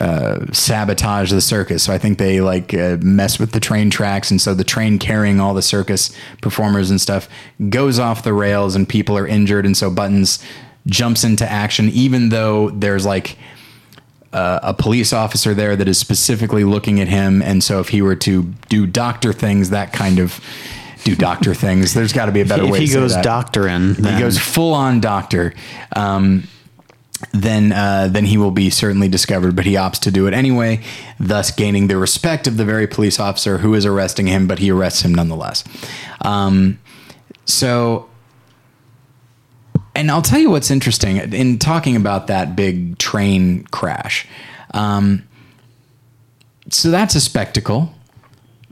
uh, 0.00 0.46
sabotage 0.52 1.32
the 1.32 1.40
circus. 1.40 1.82
So 1.82 1.92
I 1.92 1.98
think 1.98 2.18
they 2.18 2.40
like 2.40 2.72
uh, 2.72 2.98
mess 3.00 3.40
with 3.40 3.50
the 3.50 3.58
train 3.58 3.90
tracks, 3.90 4.30
and 4.30 4.40
so 4.40 4.54
the 4.54 4.62
train 4.62 5.00
carrying 5.00 5.40
all 5.40 5.54
the 5.54 5.62
circus 5.62 6.14
performers 6.40 6.88
and 6.88 7.00
stuff 7.00 7.28
goes 7.68 7.98
off 7.98 8.22
the 8.22 8.32
rails, 8.32 8.76
and 8.76 8.88
people 8.88 9.18
are 9.18 9.26
injured, 9.26 9.66
and 9.66 9.76
so 9.76 9.90
Buttons 9.90 10.38
jumps 10.86 11.24
into 11.24 11.50
action, 11.50 11.88
even 11.88 12.28
though 12.28 12.70
there's 12.70 13.04
like 13.04 13.38
uh, 14.32 14.60
a 14.62 14.74
police 14.74 15.12
officer 15.12 15.54
there 15.54 15.76
that 15.76 15.88
is 15.88 15.98
specifically 15.98 16.64
looking 16.64 17.00
at 17.00 17.08
him, 17.08 17.40
and 17.42 17.62
so 17.62 17.80
if 17.80 17.88
he 17.88 18.02
were 18.02 18.16
to 18.16 18.44
do 18.68 18.86
doctor 18.86 19.32
things, 19.32 19.70
that 19.70 19.92
kind 19.92 20.18
of 20.18 20.40
do 21.04 21.14
doctor 21.16 21.54
things, 21.66 21.94
there's 21.94 22.12
got 22.12 22.26
to 22.26 22.32
be 22.32 22.40
a 22.40 22.44
better 22.44 22.64
If 22.64 22.70
way. 22.70 22.80
he 22.80 22.92
goes 22.92 23.14
doctoring, 23.16 23.94
he 23.94 24.18
goes 24.18 24.38
full 24.38 24.74
on 24.74 25.00
doctor, 25.00 25.54
um, 25.96 26.44
then 27.32 27.72
uh, 27.72 28.08
then 28.10 28.24
he 28.26 28.36
will 28.38 28.50
be 28.50 28.70
certainly 28.70 29.08
discovered. 29.08 29.56
But 29.56 29.64
he 29.64 29.72
opts 29.74 29.98
to 30.00 30.10
do 30.10 30.26
it 30.26 30.34
anyway, 30.34 30.82
thus 31.18 31.50
gaining 31.50 31.88
the 31.88 31.96
respect 31.96 32.46
of 32.46 32.56
the 32.56 32.64
very 32.64 32.86
police 32.86 33.18
officer 33.18 33.58
who 33.58 33.74
is 33.74 33.84
arresting 33.86 34.26
him. 34.26 34.46
But 34.46 34.58
he 34.58 34.70
arrests 34.70 35.02
him 35.02 35.14
nonetheless. 35.14 35.64
Um, 36.20 36.78
so, 37.44 38.08
and 39.98 40.12
I'll 40.12 40.22
tell 40.22 40.38
you 40.38 40.48
what's 40.48 40.70
interesting 40.70 41.16
in 41.16 41.58
talking 41.58 41.96
about 41.96 42.28
that 42.28 42.54
big 42.54 42.98
train 42.98 43.64
crash. 43.64 44.28
Um, 44.72 45.26
so 46.70 46.92
that's 46.92 47.16
a 47.16 47.20
spectacle, 47.20 47.92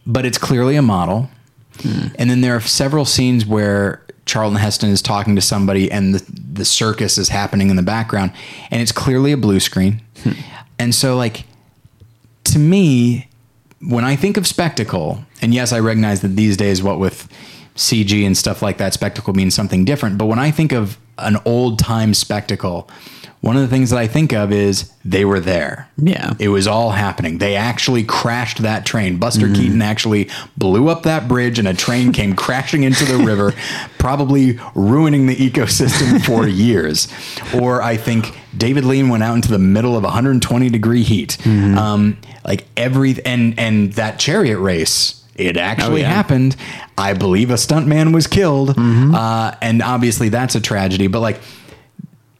but 0.07 0.25
it's 0.25 0.39
clearly 0.39 0.77
a 0.77 0.83
model. 0.83 1.29
And 2.17 2.31
then 2.31 2.43
there 2.43 2.55
are 2.55 2.61
several 2.61 3.05
scenes 3.05 3.45
where 3.45 4.07
Charlton 4.25 4.57
Heston 4.57 4.91
is 4.91 5.03
talking 5.03 5.35
to 5.35 5.43
somebody 5.43 5.91
and 5.91 6.15
the, 6.15 6.25
the 6.53 6.65
circus 6.65 7.19
is 7.19 7.29
happening 7.29 7.71
in 7.71 7.77
the 7.77 7.83
background 7.83 8.33
and 8.71 8.81
it's 8.81 8.93
clearly 8.93 9.33
a 9.33 9.37
blue 9.37 9.59
screen. 9.59 10.01
And 10.79 10.95
so 10.95 11.17
like 11.17 11.45
to 12.45 12.59
me, 12.61 13.29
when 13.81 14.05
I 14.05 14.15
think 14.15 14.37
of 14.37 14.47
spectacle, 14.47 15.25
and 15.43 15.53
yes, 15.53 15.73
I 15.73 15.81
recognize 15.81 16.21
that 16.21 16.37
these 16.37 16.57
days 16.57 16.83
what 16.83 17.01
with 17.01 17.29
CG 17.75 18.25
and 18.25 18.37
stuff 18.37 18.63
like 18.63 18.79
that, 18.79 18.95
spectacle 18.95 19.35
means 19.35 19.55
something 19.55 19.85
different. 19.85 20.19
But 20.19 20.27
when 20.27 20.39
I 20.39 20.51
think 20.51 20.73
of 20.73 20.99
an 21.19 21.37
old 21.45 21.79
time 21.79 22.15
spectacle 22.15 22.89
one 23.47 23.55
of 23.55 23.63
the 23.63 23.69
things 23.69 23.91
that 23.91 23.99
I 23.99 24.09
think 24.09 24.33
of 24.33 24.51
is 24.51 24.91
they 25.05 25.25
were 25.25 25.39
there. 25.39 25.89
Yeah. 25.97 26.35
It 26.41 26.49
was 26.49 26.67
all 26.67 26.91
happening. 26.91 27.39
They 27.39 27.55
actually 27.55 28.03
crashed 28.03 28.59
that 28.63 28.85
train. 28.85 29.19
Buster 29.19 29.47
Mm-hmm. 29.47 29.55
Keaton 29.55 29.83
actually 29.83 30.31
blew 30.57 30.89
up 30.89 31.05
that 31.05 31.29
bridge 31.29 31.61
and 31.61 31.69
a 31.69 31.75
train 31.75 32.13
came 32.13 32.35
crashing 32.37 32.83
into 32.83 33.05
the 33.05 33.19
river, 33.19 33.53
probably 33.99 34.59
ruining 34.75 35.27
the 35.29 35.37
ecosystem 35.37 36.25
for 36.25 36.49
years. 36.49 37.07
Or 37.55 37.83
I 37.83 37.97
think 37.97 38.37
David 38.57 38.85
Lean 38.85 39.11
went 39.11 39.23
out 39.23 39.37
into 39.37 39.51
the 39.51 39.61
middle 39.61 39.97
of 39.97 40.03
120 40.03 40.69
degree 40.71 41.05
heat. 41.05 41.37
Mm-hmm. 41.43 41.79
Um, 41.79 42.19
like 42.45 42.65
every 42.77 43.15
and 43.25 43.59
and 43.59 43.93
that 43.93 44.19
chariot 44.19 44.59
race 44.59 45.23
it 45.37 45.57
actually 45.57 46.03
Oh, 46.03 46.09
yeah. 46.09 46.13
happened. 46.15 46.57
I 46.99 47.13
believe 47.15 47.51
a 47.51 47.55
stuntman 47.55 48.13
was 48.15 48.27
killed, 48.27 48.71
Mm-hmm. 48.71 49.15
uh, 49.15 49.53
and 49.63 49.83
obviously 49.83 50.29
that's 50.31 50.55
a 50.55 50.61
tragedy. 50.61 51.07
But 51.07 51.21
like, 51.21 51.39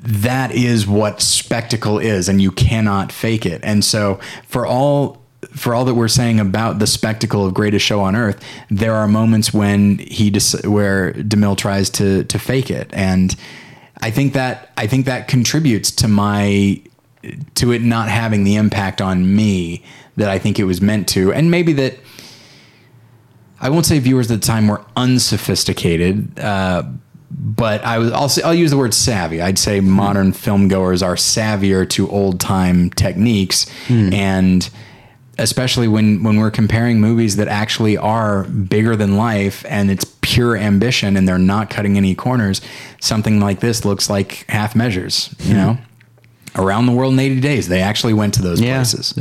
that 0.01 0.53
is 0.53 0.87
what 0.87 1.21
spectacle 1.21 1.99
is, 1.99 2.29
and 2.29 2.41
you 2.41 2.51
cannot 2.53 3.11
fake 3.13 3.45
it. 3.47 3.61
And 3.65 3.85
so, 3.85 4.21
for 4.47 4.67
all 4.67 5.23
for 5.53 5.75
all 5.75 5.85
that 5.85 5.95
we're 5.95 6.09
saying 6.09 6.41
about 6.41 6.79
the 6.81 6.87
spectacle 6.87 7.47
of 7.47 7.55
greatest 7.55 7.85
show 7.85 8.01
on 8.01 8.17
earth, 8.17 8.43
there 8.71 8.95
are 8.95 9.07
moments 9.09 9.53
when 9.55 9.99
he 9.99 10.29
dis- 10.31 10.61
where 10.65 11.13
DeMille 11.13 11.57
tries 11.57 11.91
to 11.91 12.25
to 12.25 12.39
fake 12.39 12.71
it, 12.71 12.91
and 12.93 13.35
I 14.01 14.11
think 14.11 14.33
that 14.35 14.71
I 14.77 14.87
think 14.87 15.07
that 15.07 15.29
contributes 15.29 15.91
to 15.93 16.09
my 16.09 16.81
to 17.57 17.73
it 17.73 17.83
not 17.83 18.09
having 18.09 18.45
the 18.45 18.55
impact 18.57 19.01
on 19.01 19.35
me 19.35 19.83
that 20.17 20.29
I 20.29 20.39
think 20.39 20.59
it 20.59 20.65
was 20.65 20.81
meant 20.81 21.09
to, 21.09 21.33
and 21.33 21.51
maybe 21.51 21.73
that. 21.75 21.99
I 23.67 23.69
won't 23.69 23.85
say 23.85 23.99
viewers 23.99 24.31
at 24.31 24.41
the 24.41 24.47
time 24.47 24.69
were 24.69 24.81
unsophisticated, 24.95 26.39
uh, 26.39 26.85
but 27.33 27.85
I 27.85 27.99
was. 27.99 28.13
I'll 28.13 28.29
say, 28.29 28.43
I'll 28.43 28.55
use 28.55 28.71
the 28.71 28.77
word 28.77 28.95
savvy. 28.95 29.43
I'd 29.43 29.59
say 29.59 29.81
hmm. 29.81 29.89
modern 29.89 30.33
film 30.33 30.69
goers 30.69 31.03
are 31.03 31.17
savvier 31.17 31.89
to 31.91 32.09
old 32.09 32.39
time 32.39 32.91
techniques, 32.91 33.69
hmm. 33.89 34.13
and 34.13 34.71
especially 35.37 35.89
when 35.89 36.23
when 36.23 36.37
we're 36.37 36.53
comparing 36.53 37.01
movies 37.01 37.35
that 37.37 37.49
actually 37.49 37.97
are 37.97 38.45
bigger 38.45 38.95
than 38.95 39.17
life 39.17 39.65
and 39.69 39.91
it's 39.91 40.05
pure 40.21 40.57
ambition 40.57 41.17
and 41.17 41.27
they're 41.27 41.37
not 41.37 41.69
cutting 41.69 41.97
any 41.97 42.15
corners. 42.15 42.61
Something 43.01 43.41
like 43.41 43.59
this 43.59 43.85
looks 43.85 44.09
like 44.09 44.45
half 44.49 44.77
measures. 44.77 45.35
You 45.41 45.55
hmm. 45.55 45.57
know. 45.57 45.79
Around 46.57 46.87
the 46.87 46.93
world 46.93 47.13
in 47.13 47.19
80 47.21 47.41
days, 47.41 47.69
they 47.69 47.83
actually 47.83 48.15
went 48.15 48.35
to 48.35 48.43
those 48.43 48.61
Yeah, 48.61 48.79
places. 48.79 49.13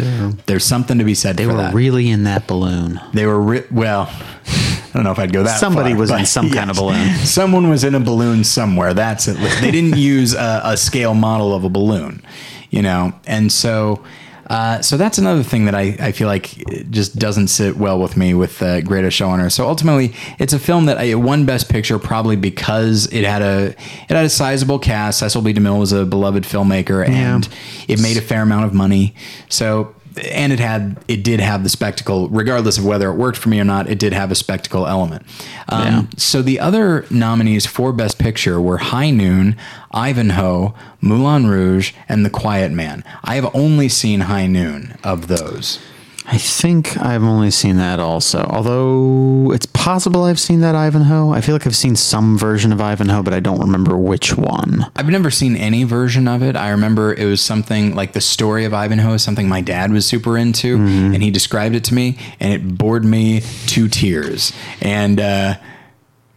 There's 0.46 0.64
something 0.66 0.98
to 1.00 1.04
be 1.04 1.14
said 1.16 1.36
They 1.38 1.46
were 1.48 1.54
that. 1.58 1.74
really 1.74 2.10
in 2.10 2.24
that 2.24 2.48
balloon. 2.48 3.00
They 3.14 3.26
were 3.26 3.42
ri- 3.42 3.64
well. 3.72 4.10
I 4.10 4.90
don't 4.94 5.04
know 5.04 5.12
if 5.12 5.20
I'd 5.20 5.34
go 5.34 5.44
that. 5.44 5.60
Somebody 5.60 5.90
far, 5.92 6.00
was 6.00 6.12
in 6.12 6.26
some 6.26 6.50
kind 6.50 6.70
of 6.70 6.78
balloon. 6.78 7.10
Someone 7.26 7.70
was 7.70 7.84
in 7.84 7.94
a 7.96 8.00
balloon 8.00 8.44
somewhere. 8.46 8.94
That's 8.94 9.28
it. 9.28 9.36
They 9.60 9.72
didn't 9.72 9.98
use 10.16 10.34
a, 10.34 10.62
a 10.64 10.78
scale 10.78 11.14
model 11.14 11.54
of 11.54 11.66
a 11.66 11.70
balloon, 11.70 12.22
you 12.70 12.82
know, 12.82 13.12
and 13.28 13.52
so. 13.52 14.04
Uh, 14.48 14.82
so 14.82 14.98
that's 14.98 15.18
another 15.18 15.44
thing 15.44 15.66
that 15.66 15.76
I, 15.76 15.96
I 16.00 16.12
feel 16.12 16.28
like 16.28 16.46
just 16.92 17.18
doesn't 17.18 17.48
sit 17.48 17.78
well 17.78 18.00
with 18.00 18.16
me 18.16 18.34
with 18.34 18.62
uh, 18.62 18.82
Greatest 18.82 19.18
Show 19.18 19.30
on 19.30 19.42
Earth. 19.42 19.54
So 19.54 19.68
ultimately, 19.68 20.14
it's 20.38 20.54
a 20.54 20.60
film 20.60 20.86
that 20.86 20.98
I 20.98 21.16
won 21.16 21.46
Best 21.46 21.70
Picture 21.70 21.98
probably 21.98 22.36
because 22.36 23.12
it 23.12 23.24
had 23.24 23.42
a 23.42 23.68
it 23.70 24.10
had 24.10 24.26
a 24.26 24.30
sizable 24.30 24.80
cast. 24.80 25.20
Cecil 25.20 25.42
B. 25.42 25.54
DeMille 25.54 25.80
was 25.80 25.94
a 25.94 26.06
beloved 26.06 26.44
filmmaker, 26.44 27.08
and 27.08 27.50
it 27.88 28.02
made 28.02 28.18
a 28.18 28.22
fair 28.22 28.44
amount 28.44 28.66
of 28.66 28.74
money. 28.74 29.16
So 29.50 29.95
and 30.18 30.54
it 30.54 30.60
had 30.60 30.98
it 31.08 31.24
did 31.24 31.40
have 31.40 31.64
the 31.64 31.70
spectacle 31.70 32.30
regardless 32.30 32.78
of 32.78 32.86
whether 32.86 33.10
it 33.10 33.16
worked 33.16 33.38
for 33.38 33.50
me 33.50 33.60
or 33.60 33.64
not 33.64 33.90
it 33.90 34.00
did 34.00 34.14
have 34.14 34.32
a 34.32 34.36
spectacle 34.36 34.88
element. 34.88 35.24
Um, 35.70 35.82
Yeah. 35.84 36.04
so 36.18 36.42
the 36.42 36.60
other 36.60 37.06
nominees 37.10 37.66
for 37.66 37.92
best 37.92 38.18
picture 38.18 38.60
were 38.62 38.78
high 38.78 39.10
noon 39.12 39.56
ivanhoe 39.92 40.74
moulin 41.02 41.48
rouge 41.48 41.92
and 42.10 42.26
the 42.26 42.30
quiet 42.30 42.72
man. 42.72 43.04
I 43.24 43.36
have 43.36 43.50
only 43.56 43.90
seen 43.90 44.22
high 44.22 44.48
noon 44.48 44.96
of 45.04 45.28
those 45.28 45.80
I 46.28 46.40
think 46.40 46.98
I've 46.98 47.24
only 47.24 47.52
seen 47.52 47.78
that 47.78 48.00
also. 48.00 48.48
Although 48.50 49.52
it's 49.54 49.68
possible 49.68 50.24
I've 50.24 50.40
seen 50.40 50.62
that 50.62 50.74
Ivanhoe. 50.74 51.32
I 51.32 51.42
feel 51.42 51.54
like 51.54 51.68
I've 51.68 51.76
seen 51.76 51.96
some 51.96 52.38
version 52.38 52.74
of 52.74 52.82
Ivanhoe, 52.82 53.22
but 53.22 53.34
I 53.34 53.40
don't 53.40 53.60
remember 53.60 53.96
which 53.96 54.36
one. 54.36 54.88
I've 54.96 55.08
never 55.08 55.30
seen 55.30 55.56
any 55.56 55.84
version 55.84 56.28
of 56.28 56.42
it. 56.42 56.56
I 56.56 56.72
remember 56.72 57.14
it 57.14 57.26
was 57.26 57.42
something 57.42 57.94
like 57.96 58.14
the 58.14 58.22
story 58.22 58.66
of 58.66 58.74
Ivanhoe 58.74 59.14
is 59.14 59.24
something 59.24 59.48
my 59.48 59.62
dad 59.62 59.92
was 59.92 60.08
super 60.08 60.36
into, 60.38 60.76
and 60.78 61.22
he 61.22 61.30
described 61.30 61.76
it 61.76 61.84
to 61.86 61.94
me, 61.94 62.18
and 62.40 62.52
it 62.54 62.78
bored 62.78 63.06
me 63.06 63.42
to 63.68 63.88
tears. 63.88 64.52
And 64.82 65.20
uh, 65.20 65.56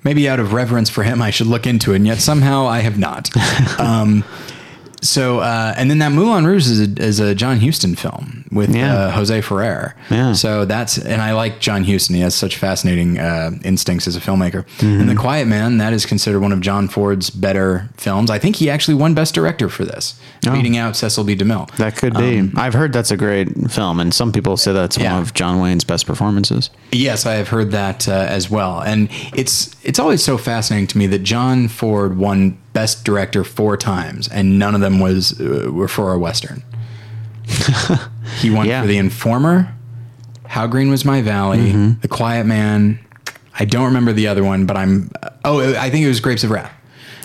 maybe 0.04 0.28
out 0.28 0.38
of 0.38 0.52
reverence 0.52 0.90
for 0.90 1.02
him, 1.02 1.22
I 1.22 1.30
should 1.30 1.46
look 1.46 1.66
into 1.66 1.92
it. 1.92 1.96
And 1.96 2.06
yet 2.06 2.18
somehow 2.18 2.66
I 2.66 2.80
have 2.80 2.98
not. 2.98 3.30
um, 3.80 4.22
so, 5.00 5.38
uh, 5.40 5.74
and 5.76 5.90
then 5.90 5.98
that 5.98 6.12
Moulin 6.12 6.46
Rouge 6.46 6.66
is 6.66 6.80
a, 6.80 7.02
is 7.02 7.20
a 7.20 7.34
John 7.34 7.60
Huston 7.60 7.94
film 7.94 8.44
with 8.50 8.74
Yeah. 8.74 8.94
uh, 8.94 9.10
Jose 9.12 9.40
Ferrer. 9.42 9.94
Yeah. 10.10 10.32
So 10.32 10.64
that's, 10.64 10.98
and 10.98 11.22
I 11.22 11.32
like 11.32 11.60
John 11.60 11.84
Huston. 11.84 12.16
He 12.16 12.22
has 12.22 12.34
such 12.34 12.56
fascinating 12.56 13.18
uh, 13.18 13.52
instincts 13.64 14.06
as 14.08 14.16
a 14.16 14.20
filmmaker. 14.20 14.64
And 14.82 15.08
The 15.08 15.14
Quiet 15.14 15.46
Man, 15.46 15.78
that 15.78 15.92
is 15.92 16.04
considered 16.06 16.40
one 16.40 16.52
of 16.52 16.60
John 16.60 16.88
Ford's 16.88 17.30
better 17.30 17.88
films. 17.96 18.30
I 18.30 18.38
think 18.38 18.56
he 18.56 18.68
actually 18.70 18.94
won 18.94 19.14
Best 19.14 19.34
Director 19.34 19.68
for 19.68 19.84
this, 19.84 20.18
beating 20.42 20.76
out 20.76 20.96
Cecil 20.96 21.24
B. 21.24 21.36
DeMille. 21.36 21.70
That 21.76 21.96
could 21.96 22.14
be. 22.14 22.50
I've 22.56 22.74
heard 22.74 22.92
that's 22.92 23.10
a 23.10 23.16
great 23.16 23.70
film, 23.70 24.00
and 24.00 24.12
some 24.12 24.32
people 24.32 24.56
say 24.56 24.72
that's 24.72 24.96
Yeah. 24.98 25.12
one 25.14 25.22
of 25.22 25.34
John 25.34 25.60
Wayne's 25.60 25.84
best 25.84 26.06
performances. 26.06 26.70
Yes, 26.92 27.26
I 27.26 27.34
have 27.34 27.48
heard 27.48 27.70
that 27.72 28.08
uh, 28.08 28.12
as 28.12 28.50
well, 28.50 28.80
and 28.80 29.08
it's 29.34 29.76
it's 29.84 29.98
always 29.98 30.22
so 30.24 30.38
fascinating 30.38 30.86
to 30.88 30.98
me 30.98 31.06
that 31.08 31.22
John 31.22 31.68
Ford 31.68 32.16
won 32.18 32.58
Best 32.78 33.04
Director 33.04 33.42
four 33.42 33.76
times, 33.76 34.28
and 34.28 34.56
none 34.56 34.72
of 34.76 34.80
them 34.80 35.00
was 35.00 35.40
uh, 35.40 35.68
were 35.72 35.88
for 35.88 36.12
a 36.12 36.18
western. 36.18 36.62
he 38.40 38.50
won 38.50 38.66
Yeah. 38.68 38.82
for 38.82 38.86
The 38.86 38.98
Informer, 38.98 39.74
How 40.46 40.68
Green 40.68 40.88
Was 40.90 41.04
My 41.04 41.20
Valley, 41.22 41.58
Mm-hmm. 41.72 42.00
The 42.02 42.08
Quiet 42.08 42.46
Man. 42.46 43.00
I 43.58 43.64
don't 43.64 43.86
remember 43.86 44.12
the 44.12 44.28
other 44.28 44.44
one, 44.44 44.64
but 44.66 44.76
I'm 44.76 45.10
oh, 45.44 45.74
I 45.74 45.90
think 45.90 46.04
it 46.04 46.08
was 46.08 46.20
Grapes 46.20 46.44
of 46.44 46.50
Wrath. 46.50 46.70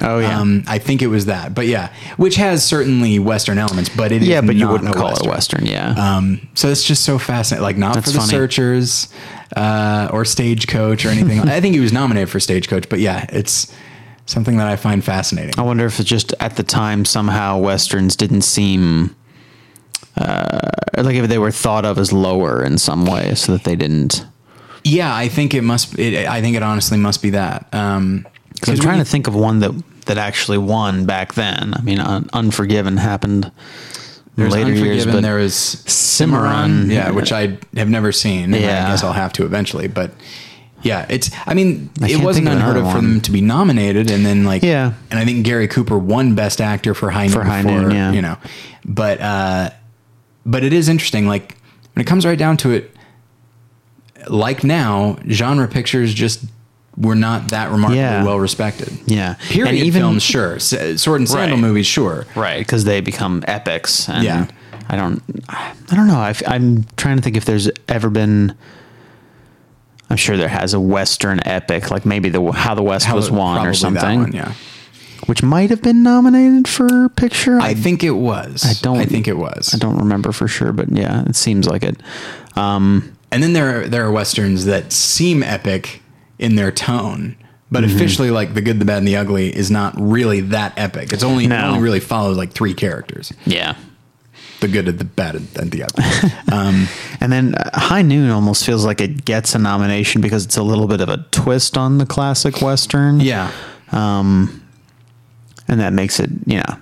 Oh 0.01 0.17
yeah, 0.17 0.39
Um, 0.39 0.63
I 0.67 0.79
think 0.79 1.03
it 1.03 1.07
was 1.07 1.27
that, 1.27 1.53
but 1.53 1.67
yeah, 1.67 1.93
which 2.17 2.35
has 2.37 2.65
certainly 2.65 3.19
western 3.19 3.59
elements, 3.59 3.89
but 3.95 4.11
it 4.11 4.23
is 4.23 4.27
yeah, 4.27 4.41
but 4.41 4.55
you 4.55 4.67
wouldn't 4.67 4.95
call 4.95 5.15
it 5.15 5.27
western. 5.27 5.67
Yeah, 5.67 5.91
um, 5.91 6.41
so 6.55 6.67
it's 6.69 6.83
just 6.83 7.03
so 7.05 7.19
fascinating. 7.19 7.61
Like 7.63 7.77
not 7.77 7.93
That's 7.93 8.07
for 8.07 8.13
the 8.13 8.19
funny. 8.21 8.31
searchers 8.31 9.07
uh, 9.55 10.09
or 10.11 10.25
stagecoach 10.25 11.05
or 11.05 11.09
anything. 11.09 11.39
I 11.57 11.61
think 11.61 11.75
he 11.75 11.79
was 11.79 11.93
nominated 11.93 12.29
for 12.31 12.39
stagecoach, 12.39 12.89
but 12.89 12.97
yeah, 12.99 13.27
it's 13.29 13.71
something 14.25 14.57
that 14.57 14.67
I 14.67 14.75
find 14.75 15.03
fascinating. 15.03 15.53
I 15.57 15.61
wonder 15.63 15.85
if 15.85 15.99
it's 15.99 16.09
just 16.09 16.33
at 16.39 16.55
the 16.55 16.63
time 16.63 17.05
somehow 17.05 17.57
westerns 17.59 18.15
didn't 18.15 18.41
seem 18.43 19.15
uh, 20.17 20.59
like 20.97 21.15
if 21.15 21.27
they 21.27 21.37
were 21.39 21.51
thought 21.51 21.85
of 21.85 21.97
as 21.97 22.13
lower 22.13 22.63
in 22.63 22.77
some 22.77 23.05
way, 23.05 23.33
so 23.35 23.51
that 23.53 23.63
they 23.63 23.75
didn't. 23.75 24.25
Yeah, 24.83 25.15
I 25.15 25.27
think 25.27 25.53
it 25.53 25.61
must. 25.63 25.97
It, 25.97 26.27
I 26.27 26.41
think 26.41 26.55
it 26.55 26.63
honestly 26.63 26.97
must 26.97 27.21
be 27.21 27.31
that. 27.31 27.67
Um, 27.73 28.27
Because 28.53 28.79
I'm 28.79 28.83
trying 28.83 28.99
to 28.99 29.05
think 29.05 29.27
of 29.27 29.35
one 29.35 29.59
that 29.59 29.71
that 30.05 30.17
actually 30.17 30.57
won 30.57 31.05
back 31.05 31.33
then. 31.33 31.73
I 31.73 31.81
mean, 31.81 31.99
Un- 31.99 32.29
Unforgiven 32.33 32.97
happened 32.97 33.49
There's 34.35 34.51
later 34.53 34.65
Unforgiven, 34.71 34.93
years, 34.93 35.05
but 35.05 35.21
there 35.21 35.37
was 35.37 35.55
Cimarron. 35.55 36.91
yeah, 36.91 37.11
which 37.11 37.31
I 37.31 37.57
have 37.75 37.89
never 37.89 38.11
seen. 38.11 38.53
and 38.53 38.61
Yeah. 38.61 38.85
I 38.85 38.89
guess 38.91 39.03
I'll 39.03 39.13
have 39.13 39.31
to 39.33 39.45
eventually. 39.45 39.87
But 39.87 40.11
yeah, 40.83 41.05
it's. 41.09 41.31
I 41.45 41.53
mean, 41.53 41.89
I 42.01 42.11
it 42.11 42.17
wasn't 42.23 42.47
unheard 42.47 42.77
of 42.77 42.91
for 42.91 43.01
them 43.01 43.21
to 43.21 43.31
be 43.31 43.41
nominated, 43.41 44.11
and 44.11 44.25
then 44.25 44.43
like 44.43 44.63
Yeah. 44.63 44.93
and 45.09 45.19
I 45.19 45.25
think 45.25 45.45
Gary 45.45 45.67
Cooper 45.67 45.97
won 45.97 46.35
Best 46.35 46.61
Actor 46.61 46.93
for 46.93 47.09
High 47.09 47.27
Noon. 47.27 47.33
For 47.33 47.43
High 47.43 47.61
Noon, 47.61 47.91
yeah. 47.91 48.11
you 48.11 48.21
know, 48.21 48.37
but 48.85 49.19
uh, 49.21 49.69
but 50.45 50.63
it 50.63 50.73
is 50.73 50.89
interesting. 50.89 51.27
Like 51.27 51.57
when 51.93 52.01
it 52.01 52.07
comes 52.07 52.25
right 52.25 52.37
down 52.37 52.57
to 52.57 52.71
it, 52.71 52.95
like 54.27 54.63
now, 54.63 55.17
genre 55.29 55.67
pictures 55.67 56.13
just 56.13 56.45
were 56.95 57.15
not 57.15 57.49
that 57.49 57.71
remarkably 57.71 57.99
Yeah. 57.99 58.23
well 58.23 58.39
respected. 58.39 58.95
Yeah. 59.05 59.33
period 59.49 59.69
And 59.69 59.77
even- 59.79 60.01
films, 60.01 60.21
sure. 60.23 60.59
Sword 60.59 61.21
and 61.21 61.27
Sandal 61.27 61.57
Right. 61.57 61.59
movies, 61.59 61.87
sure. 61.87 62.25
right 62.35 62.59
because 62.59 62.83
they 62.83 63.01
become 63.01 63.43
epics. 63.47 64.07
And 64.07 64.23
Yeah. 64.23 64.45
I 64.89 64.95
don't. 64.97 65.21
I 65.49 65.95
don't 65.95 66.07
know. 66.07 66.17
i 66.19 66.35
I'm 66.45 66.85
trying 66.97 67.15
to 67.15 67.23
think 67.23 67.37
if 67.37 67.45
there's 67.45 67.69
ever 67.87 68.09
been. 68.09 68.53
I'm 70.13 70.17
sure 70.17 70.37
there 70.37 70.47
has 70.47 70.73
a 70.73 70.79
western 70.79 71.39
epic, 71.45 71.89
like 71.91 72.05
maybe 72.05 72.29
the 72.29 72.51
How 72.51 72.75
the 72.75 72.83
West 72.83 73.05
How- 73.05 73.15
Was 73.15 73.31
Won 73.31 73.65
or 73.65 73.71
that 73.71 73.75
something, 73.75 74.19
one, 74.21 74.31
yeah. 74.31 74.53
which 75.25 75.41
might 75.41 75.69
have 75.71 75.81
been 75.81 76.03
nominated 76.03 76.67
for 76.67 77.09
picture. 77.09 77.59
I 77.59 77.73
think 77.73 78.03
it 78.03 78.11
was. 78.11 78.63
I 78.63 78.73
don't. 78.83 78.99
I 78.99 79.05
think 79.05 79.27
it 79.27 79.37
was. 79.37 79.73
I 79.73 79.77
don't 79.79 79.97
remember 79.97 80.31
for 80.31 80.47
sure, 80.47 80.71
but 80.71 80.89
yeah, 80.91 81.23
it 81.25 81.35
seems 81.35 81.67
like 81.67 81.83
it. 81.83 81.99
Um, 82.55 83.15
And 83.31 83.41
then 83.41 83.53
there 83.53 83.81
are, 83.81 83.87
there 83.87 84.05
are 84.05 84.11
westerns 84.11 84.65
that 84.65 84.93
seem 84.93 85.41
epic 85.41 86.01
in 86.37 86.55
their 86.55 86.71
tone, 86.71 87.35
but 87.71 87.83
Mm-hmm. 87.83 87.95
officially, 87.95 88.29
like 88.29 88.53
the 88.53 88.61
good, 88.61 88.77
the 88.79 88.85
bad, 88.85 88.99
and 88.99 89.07
the 89.07 89.15
ugly, 89.17 89.49
is 89.55 89.71
not 89.71 89.95
really 89.99 90.41
that 90.41 90.73
epic. 90.77 91.11
It's 91.11 91.23
only 91.23 91.45
it 91.45 91.51
only 91.51 91.79
really 91.81 91.99
follows 91.99 92.37
like 92.37 92.51
three 92.53 92.75
characters: 92.75 93.33
yeah. 93.45 93.73
The 94.63 94.67
good, 94.67 94.87
at 94.87 94.97
the 94.97 95.05
bad, 95.05 95.35
and 95.35 95.71
the 95.71 95.83
ugly. 95.83 96.03
um, 96.51 96.87
And 97.21 97.31
then 97.31 97.55
uh, 97.55 97.69
High 97.79 98.01
Noon 98.01 98.29
almost 98.31 98.65
feels 98.65 98.83
like 98.85 98.99
it 99.01 99.25
gets 99.25 99.53
a 99.55 99.59
nomination 99.59 100.21
because 100.21 100.45
it's 100.45 100.57
a 100.57 100.63
little 100.63 100.87
bit 100.87 100.99
of 101.01 101.09
a 101.09 101.17
twist 101.31 101.77
on 101.77 101.97
the 101.99 102.05
classic 102.05 102.61
western. 102.61 103.19
yeah, 103.19 103.51
Um, 103.91 104.61
and 105.67 105.79
that 105.79 105.93
makes 105.93 106.19
it, 106.19 106.29
you 106.45 106.57
know, 106.57 106.75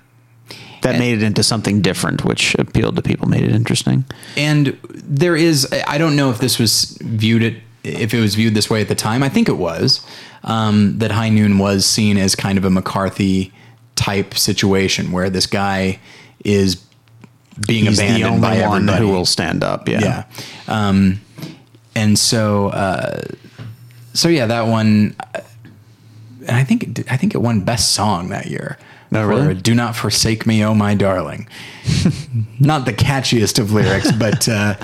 that 0.81 0.97
made 0.97 1.13
it 1.21 1.23
into 1.23 1.43
something 1.43 1.81
different, 1.81 2.25
which 2.25 2.55
appealed 2.55 2.95
to 2.95 3.01
people, 3.03 3.27
made 3.27 3.43
it 3.43 3.53
interesting. 3.53 4.03
and 4.37 4.77
there 5.13 5.35
is 5.35 5.67
i 5.87 5.97
don't 5.97 6.15
know 6.15 6.29
if 6.31 6.39
this 6.39 6.57
was 6.57 6.97
viewed 7.01 7.43
it 7.43 7.55
if 7.83 8.13
it 8.13 8.19
was 8.21 8.35
viewed 8.35 8.53
this 8.53 8.69
way 8.69 8.79
at 8.81 8.87
the 8.87 8.95
time 8.95 9.21
i 9.23 9.29
think 9.29 9.49
it 9.49 9.57
was 9.57 10.05
um, 10.43 10.97
that 10.99 11.11
high 11.11 11.29
noon 11.29 11.57
was 11.59 11.85
seen 11.85 12.17
as 12.17 12.33
kind 12.35 12.57
of 12.57 12.63
a 12.65 12.69
mccarthy 12.69 13.51
type 13.95 14.33
situation 14.35 15.11
where 15.11 15.29
this 15.29 15.45
guy 15.45 15.99
is 16.45 16.81
being 17.67 17.85
He's 17.85 17.99
abandoned 17.99 18.41
by 18.41 18.61
one 18.67 18.83
everybody. 18.83 19.05
who 19.05 19.11
will 19.11 19.25
stand 19.25 19.63
up. 19.63 19.87
Yeah. 19.87 19.99
yeah. 20.01 20.25
Um, 20.67 21.21
and 21.95 22.17
so 22.17 22.69
uh, 22.69 23.21
so 24.13 24.29
yeah 24.29 24.45
that 24.45 24.67
one 24.67 25.15
and 26.47 26.51
i 26.57 26.63
think 26.63 26.99
it, 26.99 27.11
i 27.11 27.17
think 27.17 27.33
it 27.35 27.37
won 27.39 27.61
best 27.61 27.93
song 27.93 28.29
that 28.29 28.47
year. 28.47 28.77
Oh, 29.13 29.23
for 29.23 29.27
really? 29.27 29.53
do 29.55 29.75
not 29.75 29.95
forsake 29.95 30.45
me 30.47 30.63
oh 30.63 30.73
my 30.73 30.95
darling. 30.95 31.47
Not 32.61 32.85
the 32.85 32.93
catchiest 32.93 33.59
of 33.59 33.73
lyrics 33.73 34.09
but 34.17 34.47
uh, 34.47 34.75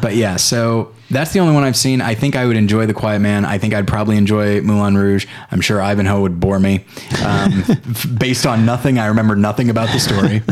but 0.00 0.14
yeah 0.14 0.36
so 0.36 0.92
that's 1.10 1.32
the 1.32 1.40
only 1.40 1.52
one 1.52 1.64
i've 1.64 1.76
seen. 1.76 2.00
I 2.00 2.14
think 2.14 2.36
i 2.36 2.46
would 2.46 2.56
enjoy 2.56 2.86
the 2.86 2.94
quiet 2.94 3.18
man. 3.18 3.44
I 3.44 3.58
think 3.58 3.74
i'd 3.74 3.88
probably 3.88 4.16
enjoy 4.16 4.60
moulin 4.60 4.96
rouge. 4.96 5.26
I'm 5.50 5.60
sure 5.60 5.82
ivanhoe 5.82 6.20
would 6.20 6.38
bore 6.38 6.60
me 6.60 6.84
um, 7.24 7.64
f- 7.66 8.06
based 8.18 8.46
on 8.46 8.64
nothing 8.64 8.98
i 9.00 9.06
remember 9.06 9.34
nothing 9.34 9.68
about 9.68 9.88
the 9.90 9.98
story. 9.98 10.42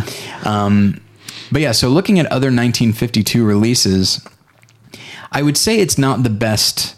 Um, 0.45 1.01
but 1.51 1.61
yeah 1.61 1.73
so 1.73 1.89
looking 1.89 2.19
at 2.19 2.27
other 2.27 2.47
1952 2.49 3.45
releases 3.45 4.27
I 5.33 5.43
would 5.43 5.57
say 5.57 5.79
it's 5.79 5.97
not 5.97 6.23
the 6.25 6.31
best 6.31 6.97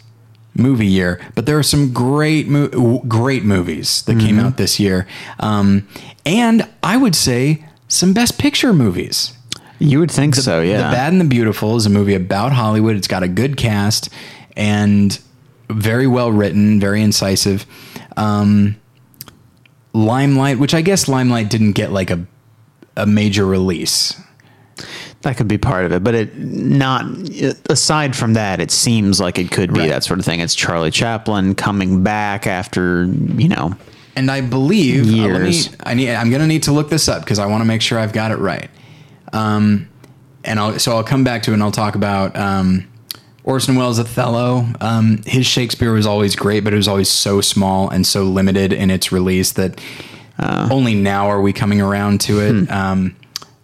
movie 0.55 0.87
year, 0.87 1.19
but 1.35 1.45
there 1.45 1.57
are 1.57 1.63
some 1.63 1.93
great 1.93 2.47
mo- 2.47 2.99
great 3.07 3.43
movies 3.43 4.01
that 4.03 4.19
came 4.19 4.39
out 4.39 4.57
this 4.57 4.79
year, 4.79 5.07
um, 5.39 5.87
and 6.25 6.67
I 6.81 6.97
would 6.97 7.15
say 7.15 7.63
some 7.87 8.13
best 8.13 8.39
picture 8.39 8.73
movies. 8.73 9.33
You 9.79 9.99
would 9.99 10.11
think 10.11 10.35
so, 10.35 10.61
yeah. 10.61 10.77
The 10.77 10.95
Bad 10.95 11.11
and 11.11 11.21
the 11.21 11.25
Beautiful 11.25 11.75
is 11.75 11.85
a 11.85 11.89
movie 11.89 12.15
about 12.15 12.53
Hollywood. 12.53 12.95
It's 12.95 13.07
got 13.07 13.21
a 13.21 13.27
good 13.27 13.57
cast 13.57 14.09
and 14.55 15.19
very 15.69 16.07
well 16.07 16.31
written, 16.31 16.79
very 16.79 17.01
incisive. 17.01 17.65
Um, 18.17 18.77
Limelight, 19.93 20.57
which 20.57 20.73
I 20.73 20.81
guess 20.81 21.07
Limelight 21.07 21.49
didn't 21.49 21.73
get 21.73 21.91
like 21.91 22.09
a 22.09 22.25
a 22.95 23.05
major 23.05 23.45
release. 23.45 24.19
That 25.21 25.37
could 25.37 25.47
be 25.47 25.57
part 25.57 25.85
of 25.85 25.91
it, 25.91 26.03
but 26.03 26.15
it 26.15 26.37
not 26.37 27.05
aside 27.69 28.15
from 28.15 28.33
that, 28.33 28.59
it 28.59 28.71
seems 28.71 29.19
like 29.21 29.37
it 29.39 29.51
could 29.51 29.71
be 29.73 29.81
Right. 29.81 29.89
that 29.89 30.03
sort 30.03 30.19
of 30.19 30.25
thing. 30.25 30.39
It's 30.41 30.55
Charlie 30.55 30.91
Chaplin 30.91 31.55
coming 31.55 32.03
back 32.03 32.45
after 32.47 33.05
you 33.05 33.47
know. 33.49 33.75
And 34.15 34.29
I 34.29 34.41
believe 34.41 35.03
uh, 35.07 35.11
me- 35.11 35.19
Years. 35.21 35.69
I 35.83 35.93
need. 35.93 36.09
I'm 36.13 36.29
gonna 36.31 36.47
need 36.47 36.63
to 36.63 36.71
look 36.71 36.89
this 36.89 37.07
up 37.07 37.21
because 37.23 37.39
I 37.39 37.45
want 37.45 37.61
to 37.61 37.65
make 37.65 37.81
sure 37.81 37.97
I've 37.99 38.13
got 38.13 38.31
it 38.31 38.37
right. 38.39 38.69
Um, 39.31 39.89
and 40.43 40.59
I'll 40.59 40.77
so 40.79 40.95
I'll 40.97 41.03
come 41.03 41.23
back 41.23 41.43
to 41.43 41.51
it 41.51 41.55
and 41.55 41.63
I'll 41.63 41.71
talk 41.71 41.95
about 41.95 42.35
um, 42.35 42.85
Orson 43.43 43.75
Welles' 43.75 43.99
Othello. 43.99 44.67
Um, 44.81 45.21
his 45.25 45.45
Shakespeare 45.45 45.93
was 45.93 46.05
always 46.05 46.35
great, 46.35 46.63
but 46.63 46.73
it 46.73 46.77
was 46.77 46.87
always 46.87 47.09
so 47.09 47.41
small 47.41 47.89
and 47.89 48.05
so 48.05 48.23
limited 48.23 48.73
in 48.73 48.91
its 48.91 49.11
release 49.11 49.51
that 49.53 49.79
Uh. 50.37 50.67
only 50.71 50.95
now 50.95 51.27
are 51.29 51.41
we 51.41 51.53
coming 51.53 51.79
around 51.81 52.19
to 52.21 52.39
it. 52.41 52.65
Hmm. 52.67 52.71
Um, 52.73 53.15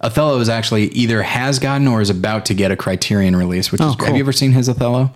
Othello 0.01 0.39
is 0.39 0.47
actually 0.49 0.85
either 0.89 1.21
has 1.23 1.59
gotten 1.59 1.87
or 1.87 2.01
is 2.01 2.09
about 2.09 2.45
to 2.45 2.53
get 2.53 2.71
a 2.71 2.75
Criterion 2.77 3.35
release. 3.35 3.71
Which 3.71 3.81
Oh, 3.81 3.89
is, 3.89 3.95
cool. 3.95 4.07
have 4.07 4.15
you 4.15 4.21
ever 4.23 4.31
seen 4.31 4.53
his 4.53 4.69
Othello? 4.69 5.11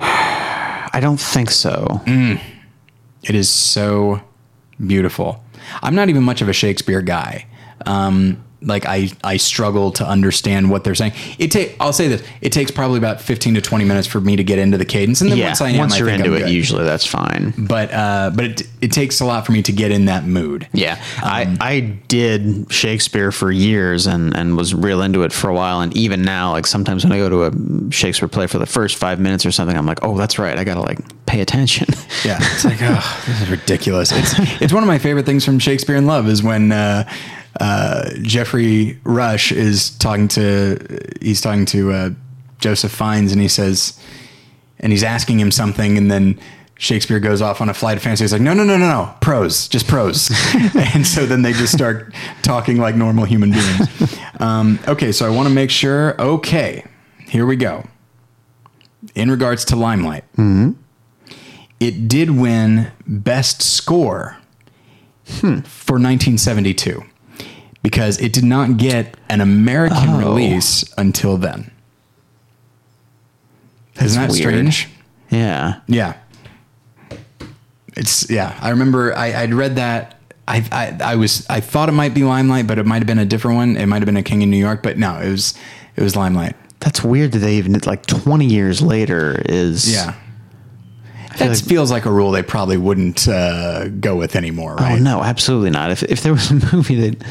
I 0.00 0.98
don't 1.00 1.18
think 1.20 1.50
so. 1.50 2.02
It 2.06 3.34
is 3.34 3.48
so 3.48 4.20
beautiful. 4.86 5.42
I'm 5.82 5.94
not 5.94 6.08
even 6.08 6.22
much 6.22 6.42
of 6.42 6.48
a 6.48 6.52
Shakespeare 6.52 7.00
guy. 7.00 7.46
Um, 7.86 8.44
like 8.64 8.86
I, 8.86 9.10
I 9.22 9.36
struggle 9.36 9.92
to 9.92 10.06
understand 10.06 10.70
what 10.70 10.84
they're 10.84 10.94
saying. 10.94 11.12
It 11.38 11.50
take 11.50 11.76
I'll 11.80 11.92
say 11.92 12.08
this. 12.08 12.22
It 12.40 12.52
takes 12.52 12.70
probably 12.70 12.98
about 12.98 13.20
15 13.20 13.54
to 13.54 13.60
20 13.60 13.84
minutes 13.84 14.06
for 14.06 14.20
me 14.20 14.36
to 14.36 14.44
get 14.44 14.58
into 14.58 14.78
the 14.78 14.84
cadence, 14.84 15.20
and 15.20 15.30
then 15.30 15.38
yeah, 15.38 15.46
once 15.46 15.60
I 15.60 15.70
am, 15.70 15.78
once 15.78 15.94
I 15.94 15.98
you're 15.98 16.08
into 16.08 16.26
I'm 16.26 16.34
it, 16.34 16.38
good. 16.40 16.50
usually 16.50 16.84
that's 16.84 17.06
fine. 17.06 17.52
But 17.58 17.92
uh, 17.92 18.30
but 18.34 18.44
it 18.44 18.62
it 18.80 18.92
takes 18.92 19.20
a 19.20 19.24
lot 19.24 19.46
for 19.46 19.52
me 19.52 19.62
to 19.62 19.72
get 19.72 19.90
in 19.90 20.06
that 20.06 20.24
mood. 20.24 20.68
Yeah, 20.72 21.02
I 21.18 21.56
I 21.60 21.80
did 22.08 22.70
Shakespeare 22.72 23.32
for 23.32 23.50
years 23.50 24.06
and 24.06 24.36
and 24.36 24.56
was 24.56 24.74
real 24.74 25.02
into 25.02 25.22
it 25.22 25.32
for 25.32 25.48
a 25.48 25.54
while. 25.54 25.80
And 25.80 25.96
even 25.96 26.22
now, 26.22 26.52
like 26.52 26.66
sometimes 26.66 27.04
when 27.04 27.12
I 27.12 27.18
go 27.18 27.28
to 27.28 27.44
a 27.44 27.92
Shakespeare 27.92 28.28
play 28.28 28.46
for 28.46 28.58
the 28.58 28.66
first 28.66 28.96
five 28.96 29.20
minutes 29.20 29.44
or 29.46 29.52
something, 29.52 29.76
I'm 29.76 29.86
like, 29.86 30.00
oh, 30.02 30.16
that's 30.16 30.38
right, 30.38 30.58
I 30.58 30.64
gotta 30.64 30.82
like 30.82 30.98
pay 31.26 31.40
attention. 31.40 31.86
Yeah, 32.24 32.38
it's 32.40 32.64
like 32.64 32.78
oh, 32.82 33.22
this 33.26 33.42
is 33.42 33.50
ridiculous. 33.50 34.12
It's 34.12 34.34
it's 34.62 34.72
one 34.72 34.82
of 34.82 34.86
my 34.86 34.98
favorite 34.98 35.26
things 35.26 35.44
from 35.44 35.58
Shakespeare 35.58 35.96
in 35.96 36.06
Love 36.06 36.28
is 36.28 36.42
when 36.42 36.72
uh, 36.72 37.10
uh, 37.60 38.10
Geoffrey 38.22 38.98
Rush 39.04 39.52
is 39.52 39.90
talking 39.98 40.28
to 40.28 40.78
he's 41.20 41.40
talking 41.40 41.66
to 41.66 41.92
uh, 41.92 42.10
Joseph 42.58 42.92
Fiennes 42.92 43.32
and 43.32 43.40
he 43.40 43.48
says 43.48 43.98
and 44.80 44.92
he's 44.92 45.04
asking 45.04 45.40
him 45.40 45.50
something 45.50 45.96
and 45.96 46.10
then 46.10 46.38
Shakespeare 46.76 47.20
goes 47.20 47.40
off 47.40 47.60
on 47.60 47.68
a 47.68 47.74
flight 47.74 47.96
of 47.96 48.02
fancy. 48.02 48.24
He's 48.24 48.32
like, 48.32 48.42
no, 48.42 48.52
no, 48.52 48.64
no, 48.64 48.76
no, 48.76 48.88
no, 48.88 49.14
prose, 49.20 49.68
just 49.68 49.86
prose. 49.86 50.30
and 50.74 51.06
so 51.06 51.24
then 51.24 51.42
they 51.42 51.52
just 51.52 51.72
start 51.72 52.12
talking 52.42 52.78
like 52.78 52.96
normal 52.96 53.24
human 53.24 53.52
beings. 53.52 54.18
Um, 54.40 54.80
okay, 54.88 55.12
so 55.12 55.24
I 55.24 55.30
want 55.30 55.48
to 55.48 55.54
make 55.54 55.70
sure. 55.70 56.20
Okay, 56.20 56.84
here 57.28 57.46
we 57.46 57.54
go. 57.56 57.86
In 59.14 59.30
regards 59.30 59.64
to 59.66 59.76
Limelight, 59.76 60.24
it 61.78 62.08
did 62.08 62.30
win 62.32 62.90
Best 63.06 63.62
Score 63.62 64.38
for 65.24 65.94
1972 66.00 67.04
because 67.84 68.18
it 68.20 68.32
did 68.32 68.42
not 68.44 68.76
get 68.78 69.14
an 69.28 69.40
American 69.40 70.08
Oh. 70.08 70.18
release 70.18 70.84
until 70.98 71.36
then. 71.36 71.70
Isn't 74.00 74.20
that 74.20 74.30
weird. 74.30 74.40
strange? 74.72 74.88
yeah, 75.30 75.80
Yeah. 75.86 76.14
It's 77.96 78.28
yeah. 78.28 78.58
I 78.60 78.70
remember 78.70 79.16
I, 79.16 79.42
I'd 79.42 79.54
read 79.54 79.76
that. 79.76 80.18
I, 80.48 80.66
I 80.72 81.12
I 81.12 81.14
was 81.14 81.46
I 81.48 81.60
thought 81.60 81.88
it 81.88 81.92
might 81.92 82.12
be 82.12 82.24
Limelight, 82.24 82.66
but 82.66 82.78
it 82.78 82.84
might 82.86 82.96
have 82.98 83.06
been 83.06 83.20
a 83.20 83.24
different 83.24 83.56
one. 83.56 83.76
It 83.76 83.86
might 83.86 83.98
have 84.02 84.06
been 84.06 84.16
a 84.16 84.22
King 84.22 84.42
in 84.42 84.50
New 84.50 84.56
York, 84.58 84.82
but 84.82 84.98
no, 84.98 85.16
it 85.20 85.30
was 85.30 85.54
it 85.94 86.02
was 86.02 86.16
Limelight. 86.16 86.56
that's 86.80 87.04
weird 87.04 87.30
that 87.32 87.38
they 87.38 87.54
even 87.54 87.78
like 87.86 88.04
20 88.06 88.44
years 88.46 88.82
later 88.82 89.40
is 89.48 89.90
Yeah. 89.92 90.14
That 91.38 91.50
like- 91.50 91.64
feels 91.64 91.90
like 91.92 92.04
a 92.04 92.10
rule 92.10 92.30
they 92.32 92.42
probably 92.42 92.76
wouldn't 92.76 93.26
uh, 93.28 93.88
go 93.88 94.16
with 94.16 94.34
anymore, 94.36 94.76
Oh 94.80 94.96
no, 94.96 95.22
absolutely 95.22 95.70
not. 95.70 95.92
If 95.92 96.02
if 96.02 96.22
there 96.22 96.32
was 96.32 96.50
a 96.50 96.54
movie 96.74 97.08
that 97.10 97.24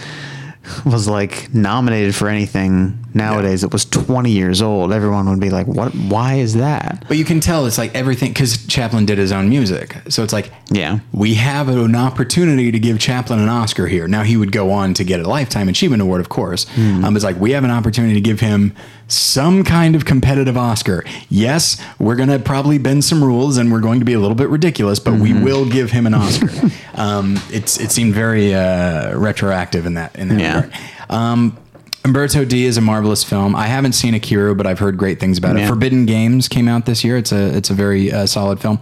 was 0.85 1.07
like 1.07 1.53
nominated 1.53 2.15
for 2.15 2.27
anything 2.27 3.02
nowadays 3.13 3.63
it 3.63 3.71
was 3.71 3.85
20 3.85 4.31
years 4.31 4.61
old, 4.61 4.91
everyone 4.91 5.29
would 5.29 5.39
be 5.39 5.49
like, 5.49 5.67
"What? 5.67 5.93
Why 5.93 6.35
is 6.35 6.53
that?" 6.55 7.03
But 7.07 7.17
you 7.17 7.25
can 7.25 7.39
tell 7.39 7.65
it's 7.65 7.77
like 7.77 7.93
everything 7.95 8.31
because 8.33 8.65
Chaplin 8.67 9.05
did 9.05 9.17
his 9.17 9.31
own 9.31 9.49
music, 9.49 9.95
so 10.09 10.23
it's 10.23 10.33
like 10.33 10.51
Yeah. 10.71 10.99
we 11.11 11.35
have 11.35 11.67
an 11.69 11.95
opportunity 11.95 12.71
to 12.71 12.79
give 12.79 12.99
Chaplin 12.99 13.39
an 13.39 13.49
Oscar 13.49 13.87
here. 13.87 14.07
Now 14.07 14.23
he 14.23 14.37
would 14.37 14.51
go 14.51 14.71
on 14.71 14.93
to 14.95 15.03
get 15.03 15.19
a 15.19 15.27
lifetime 15.27 15.69
achievement 15.69 16.01
award, 16.01 16.21
of 16.21 16.29
course. 16.29 16.65
Um, 16.77 17.15
it's 17.15 17.23
like 17.25 17.39
we 17.39 17.51
have 17.51 17.63
an 17.63 17.71
opportunity 17.71 18.13
to 18.15 18.21
give 18.21 18.39
him 18.39 18.73
some 19.07 19.63
kind 19.63 19.95
of 19.95 20.05
competitive 20.05 20.57
Oscar. 20.57 21.03
Yes, 21.29 21.79
we're 21.99 22.15
going 22.15 22.29
to 22.29 22.39
probably 22.39 22.77
bend 22.77 23.03
some 23.03 23.23
rules 23.23 23.57
and 23.57 23.71
we're 23.71 23.81
going 23.81 23.99
to 23.99 24.05
be 24.05 24.13
a 24.13 24.19
little 24.19 24.35
bit 24.35 24.49
ridiculous, 24.49 24.99
but 24.99 25.13
we 25.15 25.33
will 25.33 25.65
give 25.69 25.91
him 25.91 26.07
an 26.07 26.13
Oscar. 26.13 26.49
um, 26.95 27.39
it's 27.51 27.79
it 27.79 27.91
seemed 27.91 28.13
very 28.13 28.53
uh, 28.55 29.15
retroactive 29.17 29.85
in 29.85 29.93
that 29.95 30.15
in 30.15 30.29
that 30.29 30.39
Yeah. 30.39 30.55
regard. 30.55 30.73
Um, 31.09 31.57
Umberto 32.05 32.43
D 32.43 32.65
is 32.65 32.77
a 32.77 32.81
marvelous 32.81 33.23
film. 33.23 33.55
I 33.55 33.67
haven't 33.67 33.93
seen 33.93 34.13
Ikiru, 34.13 34.57
but 34.57 34.67
I've 34.67 34.79
heard 34.79 34.97
great 34.97 35.19
things 35.19 35.37
about 35.37 35.57
it. 35.57 35.67
Forbidden 35.67 36.05
Games 36.05 36.47
came 36.47 36.67
out 36.67 36.85
this 36.85 37.03
year. 37.03 37.17
It's 37.17 37.31
a 37.31 37.55
it's 37.55 37.69
a 37.69 37.73
very 37.73 38.11
uh, 38.11 38.25
solid 38.25 38.59
film, 38.59 38.79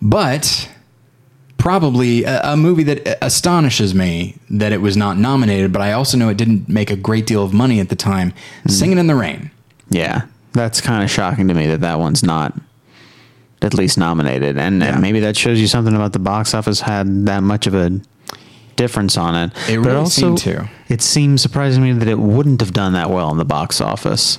but 0.00 0.70
probably 1.58 2.24
a, 2.24 2.52
a 2.52 2.56
movie 2.56 2.84
that 2.84 3.22
astonishes 3.22 3.94
me 3.94 4.36
that 4.48 4.72
it 4.72 4.80
was 4.80 4.96
not 4.96 5.18
nominated. 5.18 5.72
But 5.72 5.82
I 5.82 5.92
also 5.92 6.16
know 6.16 6.30
it 6.30 6.38
didn't 6.38 6.68
make 6.68 6.90
a 6.90 6.96
great 6.96 7.26
deal 7.26 7.44
of 7.44 7.52
money 7.52 7.80
at 7.80 7.90
the 7.90 7.96
time. 7.96 8.32
Singing 8.66 8.98
in 8.98 9.08
the 9.08 9.14
Rain. 9.14 9.50
Yeah, 9.90 10.22
that's 10.52 10.80
kind 10.80 11.02
of 11.04 11.10
shocking 11.10 11.48
to 11.48 11.54
me 11.54 11.66
that 11.66 11.80
that 11.82 11.98
one's 11.98 12.22
not 12.22 12.58
at 13.60 13.74
least 13.74 13.98
nominated, 13.98 14.56
and, 14.56 14.82
and 14.82 15.02
maybe 15.02 15.20
that 15.20 15.36
shows 15.36 15.60
you 15.60 15.66
something 15.66 15.94
about 15.94 16.12
the 16.12 16.18
box 16.18 16.54
office 16.54 16.80
had 16.80 17.26
that 17.26 17.42
much 17.42 17.66
of 17.66 17.74
a 17.74 18.00
difference 18.78 19.18
on 19.18 19.34
it. 19.34 19.52
It 19.68 19.78
really 19.78 19.96
also, 19.96 20.20
seemed 20.20 20.38
to. 20.38 20.70
It 20.88 21.02
seems 21.02 21.42
surprising 21.42 21.82
to 21.82 21.92
me 21.92 21.98
that 21.98 22.08
it 22.08 22.18
wouldn't 22.18 22.62
have 22.62 22.72
done 22.72 22.94
that 22.94 23.10
well 23.10 23.30
in 23.30 23.36
the 23.36 23.44
box 23.44 23.82
office. 23.82 24.38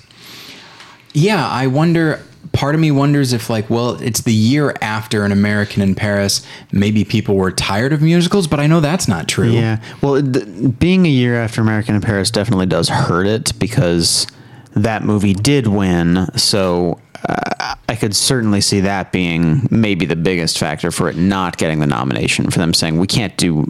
Yeah, 1.13 1.47
I 1.47 1.67
wonder. 1.67 2.21
Part 2.51 2.73
of 2.73 2.81
me 2.81 2.89
wonders 2.89 3.31
if, 3.31 3.47
like, 3.49 3.69
well, 3.69 4.01
it's 4.01 4.21
the 4.21 4.33
year 4.33 4.73
after 4.81 5.23
An 5.23 5.31
American 5.31 5.83
in 5.83 5.93
Paris. 5.93 6.43
Maybe 6.71 7.03
people 7.03 7.35
were 7.35 7.51
tired 7.51 7.93
of 7.93 8.01
musicals, 8.01 8.47
but 8.47 8.59
I 8.59 8.65
know 8.65 8.79
that's 8.79 9.07
not 9.07 9.27
true. 9.27 9.51
Yeah. 9.51 9.79
Well, 10.01 10.19
th- 10.19 10.79
being 10.79 11.05
a 11.05 11.09
year 11.09 11.35
after 11.35 11.61
American 11.61 11.93
in 11.93 12.01
Paris 12.01 12.31
definitely 12.31 12.65
does 12.65 12.89
hurt 12.89 13.27
it 13.27 13.59
because 13.59 14.25
that 14.73 15.03
movie 15.03 15.33
did 15.33 15.67
win. 15.67 16.25
So 16.37 16.99
uh, 17.27 17.75
I 17.87 17.95
could 17.95 18.15
certainly 18.15 18.61
see 18.61 18.79
that 18.79 19.11
being 19.11 19.67
maybe 19.69 20.07
the 20.07 20.15
biggest 20.15 20.57
factor 20.57 20.89
for 20.89 21.07
it 21.09 21.17
not 21.17 21.57
getting 21.57 21.79
the 21.79 21.87
nomination. 21.87 22.49
For 22.49 22.57
them 22.57 22.73
saying 22.73 22.97
we 22.97 23.07
can't 23.07 23.35
do, 23.37 23.67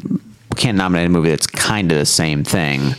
can't 0.60 0.78
nominate 0.78 1.08
a 1.08 1.10
movie 1.10 1.30
that's 1.30 1.48
kind 1.48 1.91
of 1.91 1.98
the 1.98 2.06
same 2.06 2.43
thing. 2.43 2.93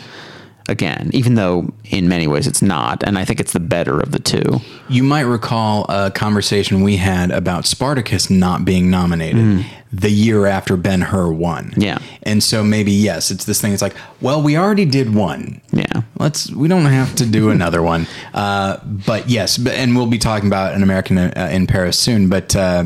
Again, 0.68 1.10
even 1.12 1.34
though 1.34 1.72
in 1.84 2.08
many 2.08 2.28
ways 2.28 2.46
it's 2.46 2.62
not, 2.62 3.02
and 3.02 3.18
I 3.18 3.24
think 3.24 3.40
it's 3.40 3.52
the 3.52 3.60
better 3.60 3.98
of 3.98 4.12
the 4.12 4.20
two. 4.20 4.60
You 4.88 5.02
might 5.02 5.22
recall 5.22 5.84
a 5.88 6.12
conversation 6.12 6.82
we 6.82 6.96
had 6.96 7.32
about 7.32 7.66
Spartacus 7.66 8.30
not 8.30 8.64
being 8.64 8.88
nominated 8.88 9.66
the 9.92 10.10
year 10.10 10.46
after 10.46 10.76
Ben 10.76 11.00
Hur 11.00 11.32
won. 11.32 11.72
Yeah. 11.76 11.98
And 12.22 12.40
so 12.40 12.62
maybe 12.62 12.92
yes, 12.92 13.32
it's 13.32 13.46
this 13.46 13.60
thing. 13.60 13.72
It's 13.72 13.82
like, 13.82 13.96
well, 14.20 14.40
we 14.40 14.56
already 14.56 14.84
did 14.84 15.12
one. 15.12 15.60
Yeah. 15.72 16.02
Let's. 16.20 16.50
We 16.52 16.68
don't 16.68 16.84
have 16.84 17.16
to 17.16 17.26
do 17.26 17.50
another 17.50 17.82
one. 17.82 18.06
Uh, 18.32 18.76
but 18.84 19.28
yes, 19.28 19.58
and 19.66 19.96
we'll 19.96 20.06
be 20.06 20.18
talking 20.18 20.46
about 20.46 20.74
an 20.74 20.84
American 20.84 21.18
uh, 21.18 21.50
in 21.50 21.66
Paris 21.66 21.98
soon. 21.98 22.28
But 22.28 22.54
uh, 22.54 22.84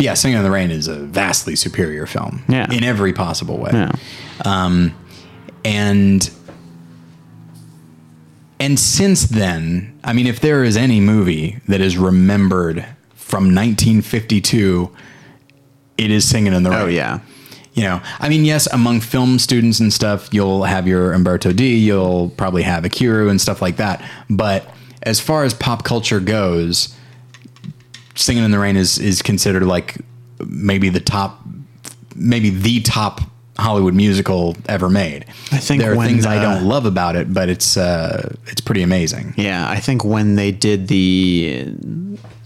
yeah, 0.00 0.14
Singing 0.14 0.38
in 0.38 0.44
the 0.44 0.50
Rain 0.50 0.70
is 0.70 0.88
a 0.88 0.96
vastly 0.96 1.54
superior 1.56 2.06
film. 2.06 2.42
Yeah. 2.48 2.70
In 2.72 2.84
every 2.84 3.12
possible 3.12 3.58
way. 3.58 3.70
Yeah. 3.72 3.92
Um, 4.44 4.94
and 5.64 6.30
and 8.58 8.78
since 8.78 9.24
then, 9.24 9.98
I 10.04 10.12
mean, 10.12 10.26
if 10.26 10.40
there 10.40 10.64
is 10.64 10.76
any 10.76 11.00
movie 11.00 11.60
that 11.68 11.80
is 11.80 11.96
remembered 11.96 12.84
from 13.14 13.44
1952, 13.54 14.90
it 15.96 16.10
is 16.10 16.28
Singing 16.28 16.52
in 16.52 16.62
the 16.62 16.70
oh, 16.70 16.72
Rain. 16.72 16.82
Oh 16.82 16.86
yeah. 16.86 17.20
You 17.72 17.84
know, 17.84 18.02
I 18.18 18.28
mean, 18.28 18.44
yes, 18.44 18.66
among 18.72 19.00
film 19.00 19.38
students 19.38 19.80
and 19.80 19.92
stuff, 19.92 20.28
you'll 20.32 20.64
have 20.64 20.88
your 20.88 21.12
Umberto 21.12 21.52
D, 21.52 21.76
you'll 21.76 22.30
probably 22.30 22.62
have 22.62 22.84
Ikiru 22.84 23.30
and 23.30 23.40
stuff 23.40 23.62
like 23.62 23.76
that. 23.76 24.04
But 24.28 24.68
as 25.02 25.20
far 25.20 25.44
as 25.44 25.54
pop 25.54 25.84
culture 25.84 26.20
goes, 26.20 26.94
Singing 28.20 28.44
in 28.44 28.50
the 28.50 28.58
Rain 28.58 28.76
is 28.76 28.98
is 28.98 29.22
considered 29.22 29.62
like 29.62 29.96
maybe 30.46 30.88
the 30.88 31.00
top, 31.00 31.40
maybe 32.14 32.50
the 32.50 32.80
top 32.80 33.20
Hollywood 33.58 33.94
musical 33.94 34.56
ever 34.68 34.88
made. 34.90 35.26
I 35.52 35.58
think 35.58 35.80
there 35.82 35.92
are 35.92 36.04
things 36.04 36.26
I 36.26 36.38
uh, 36.38 36.42
don't 36.42 36.68
love 36.68 36.86
about 36.86 37.16
it, 37.16 37.32
but 37.32 37.48
it's 37.48 37.76
uh, 37.76 38.34
it's 38.46 38.60
pretty 38.60 38.82
amazing. 38.82 39.34
Yeah, 39.36 39.68
I 39.68 39.80
think 39.80 40.04
when 40.04 40.36
they 40.36 40.50
did 40.52 40.88
the 40.88 41.74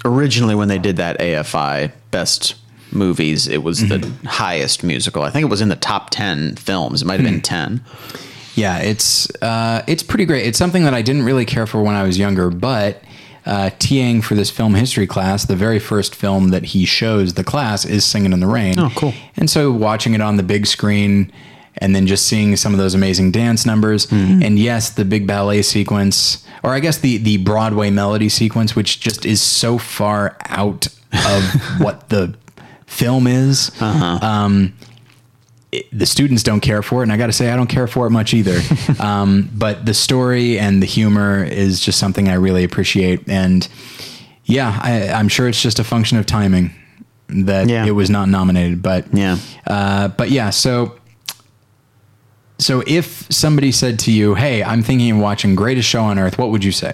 originally 0.04 0.54
when 0.54 0.68
they 0.68 0.78
did 0.78 0.96
that 0.96 1.18
AFI 1.18 1.92
best 2.10 2.54
movies, 2.92 3.48
it 3.48 3.62
was 3.62 3.88
the 3.88 4.12
highest 4.24 4.84
musical. 4.84 5.22
I 5.22 5.30
think 5.30 5.44
it 5.44 5.50
was 5.50 5.60
in 5.60 5.68
the 5.68 5.76
top 5.76 6.10
10 6.10 6.56
films. 6.56 7.02
It 7.02 7.06
might 7.06 7.18
have 7.18 7.28
been 7.28 7.40
10. 7.40 7.84
Yeah, 8.54 8.78
it's 8.78 9.28
uh, 9.42 9.82
it's 9.88 10.02
pretty 10.02 10.24
great. 10.26 10.46
It's 10.46 10.58
something 10.58 10.84
that 10.84 10.94
I 10.94 11.02
didn't 11.02 11.24
really 11.24 11.44
care 11.44 11.66
for 11.66 11.82
when 11.82 11.96
I 11.96 12.04
was 12.04 12.18
younger, 12.18 12.50
but 12.50 13.02
uh, 13.46 13.70
TAing 13.78 14.22
for 14.24 14.34
this 14.34 14.50
film 14.50 14.74
history 14.74 15.06
class, 15.06 15.44
the 15.44 15.56
very 15.56 15.78
first 15.78 16.14
film 16.14 16.48
that 16.48 16.64
he 16.66 16.84
shows 16.84 17.34
the 17.34 17.44
class 17.44 17.84
is 17.84 18.04
Singing 18.04 18.32
in 18.32 18.40
the 18.40 18.46
Rain. 18.46 18.78
Oh, 18.78 18.90
cool. 18.96 19.12
And 19.36 19.50
so 19.50 19.70
watching 19.70 20.14
it 20.14 20.20
on 20.20 20.36
the 20.36 20.42
big 20.42 20.66
screen 20.66 21.30
and 21.78 21.94
then 21.94 22.06
just 22.06 22.26
seeing 22.26 22.54
some 22.56 22.72
of 22.72 22.78
those 22.78 22.94
amazing 22.94 23.32
dance 23.32 23.66
numbers, 23.66 24.06
Mm-hmm. 24.06 24.42
and 24.42 24.58
yes, 24.58 24.90
the 24.90 25.04
big 25.04 25.26
ballet 25.26 25.60
sequence, 25.62 26.46
or 26.62 26.72
I 26.72 26.78
guess 26.80 26.98
the 26.98 27.16
the 27.18 27.36
Broadway 27.38 27.90
melody 27.90 28.28
sequence, 28.28 28.76
which 28.76 29.00
just 29.00 29.26
is 29.26 29.42
so 29.42 29.76
far 29.78 30.36
out 30.48 30.86
of 31.12 31.42
what 31.80 32.08
the 32.10 32.34
film 32.86 33.26
is. 33.26 33.70
Uh-huh. 33.80 34.24
Um, 34.24 34.72
it- 35.78 35.98
the 35.98 36.06
students 36.06 36.42
don't 36.42 36.60
care 36.60 36.82
for 36.82 37.00
it, 37.00 37.04
and 37.04 37.12
I 37.12 37.16
got 37.16 37.26
to 37.26 37.32
say, 37.32 37.50
I 37.50 37.56
don't 37.56 37.68
care 37.68 37.86
for 37.86 38.06
it 38.06 38.10
much 38.10 38.34
either. 38.34 38.60
um, 39.00 39.50
but 39.54 39.84
the 39.86 39.94
story 39.94 40.58
and 40.58 40.82
the 40.82 40.86
humor 40.86 41.44
is 41.44 41.80
just 41.80 41.98
something 41.98 42.28
I 42.28 42.34
really 42.34 42.64
appreciate, 42.64 43.28
and 43.28 43.66
yeah, 44.44 44.78
I, 44.82 45.08
I'm 45.08 45.28
sure 45.28 45.48
it's 45.48 45.60
just 45.62 45.78
a 45.78 45.84
function 45.84 46.18
of 46.18 46.26
timing 46.26 46.70
that 47.28 47.68
Yeah. 47.68 47.86
it 47.86 47.92
was 47.92 48.10
not 48.10 48.28
nominated. 48.28 48.82
But 48.82 49.06
Yeah. 49.12 49.38
uh, 49.66 50.08
but 50.08 50.30
yeah, 50.30 50.50
so 50.50 50.98
so 52.58 52.82
if 52.86 53.26
somebody 53.30 53.72
said 53.72 53.98
to 54.00 54.12
you, 54.12 54.34
"Hey, 54.34 54.62
I'm 54.62 54.82
thinking 54.82 55.10
of 55.10 55.18
watching 55.18 55.54
Greatest 55.54 55.88
Show 55.88 56.02
on 56.04 56.18
Earth," 56.18 56.38
what 56.38 56.50
would 56.50 56.62
you 56.64 56.72
say? 56.72 56.92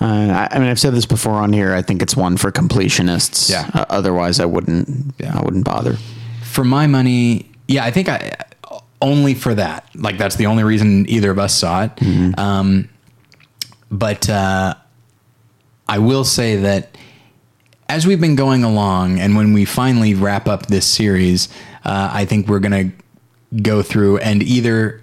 Uh, 0.00 0.04
I, 0.04 0.48
I 0.50 0.58
mean, 0.58 0.68
I've 0.68 0.80
said 0.80 0.94
this 0.94 1.06
before 1.06 1.34
on 1.34 1.52
here. 1.52 1.74
I 1.74 1.80
think 1.82 2.02
it's 2.02 2.16
one 2.16 2.36
for 2.36 2.50
completionists. 2.50 3.48
Yeah. 3.50 3.70
Uh, 3.72 3.84
otherwise, 3.88 4.40
I 4.40 4.44
wouldn't. 4.44 5.14
Yeah. 5.18 5.38
I 5.38 5.42
wouldn't 5.42 5.64
bother. 5.64 5.96
For 6.42 6.64
my 6.64 6.86
money, 6.86 7.48
yeah, 7.72 7.84
I 7.84 7.90
think 7.90 8.08
I 8.08 8.36
only 9.00 9.34
for 9.34 9.54
that. 9.54 9.88
Like 9.94 10.18
that's 10.18 10.36
the 10.36 10.46
only 10.46 10.64
reason 10.64 11.08
either 11.08 11.30
of 11.30 11.38
us 11.38 11.54
saw 11.54 11.84
it. 11.84 12.38
Um, 12.38 12.88
but 13.90 14.28
uh, 14.30 14.74
I 15.88 15.98
will 15.98 16.24
say 16.24 16.56
that 16.56 16.96
as 17.88 18.06
we've 18.06 18.20
been 18.20 18.36
going 18.36 18.64
along, 18.64 19.18
and 19.20 19.36
when 19.36 19.52
we 19.52 19.64
finally 19.64 20.14
wrap 20.14 20.48
up 20.48 20.66
this 20.66 20.86
series, 20.86 21.48
uh, 21.84 22.10
I 22.12 22.24
think 22.24 22.48
we're 22.48 22.60
gonna 22.60 22.92
go 23.62 23.82
through 23.82 24.18
and 24.18 24.42
either. 24.42 25.01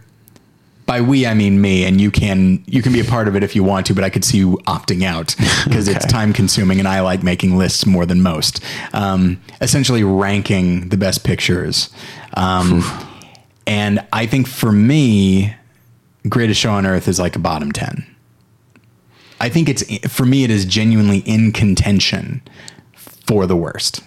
By 0.90 1.02
we, 1.02 1.28
I 1.28 1.36
mean 1.36 1.62
me, 1.62 1.86
and 1.86 2.02
you 2.02 2.10
can 2.10 2.64
you 2.66 2.82
can 2.82 2.92
be 2.92 3.00
a 3.00 3.04
part 3.04 3.28
of 3.28 3.36
it 3.36 3.44
if 3.44 3.56
you 3.56 3.64
want 3.64 3.86
to, 3.86 3.94
but 3.94 4.04
I 4.04 4.10
could 4.10 4.26
see 4.26 4.40
you 4.40 4.58
opting 4.66 5.04
out 5.04 5.36
because 5.64 5.88
it's 5.88 6.04
time 6.08 6.34
consuming, 6.34 6.80
and 6.80 6.88
I 6.88 7.02
like 7.02 7.22
making 7.22 7.60
lists 7.60 7.86
more 7.86 8.08
than 8.08 8.24
most. 8.24 8.64
Um, 8.92 9.40
essentially, 9.62 10.04
ranking 10.04 10.90
the 10.90 10.98
best 10.98 11.24
pictures, 11.24 11.92
um, 12.34 12.82
and 13.68 14.04
I 14.12 14.26
think 14.26 14.48
for 14.48 14.72
me, 14.72 15.54
Greatest 16.28 16.60
Show 16.60 16.72
on 16.72 16.88
Earth 16.88 17.08
is 17.08 17.20
like 17.20 17.36
a 17.36 17.40
bottom 17.40 17.72
ten. 17.72 18.08
I 19.40 19.48
think 19.48 19.70
it's 19.70 19.84
for 20.08 20.26
me, 20.26 20.44
it 20.44 20.50
is 20.50 20.66
genuinely 20.66 21.20
in 21.20 21.52
contention 21.52 22.42
for 22.96 23.46
the 23.46 23.56
worst. 23.56 24.02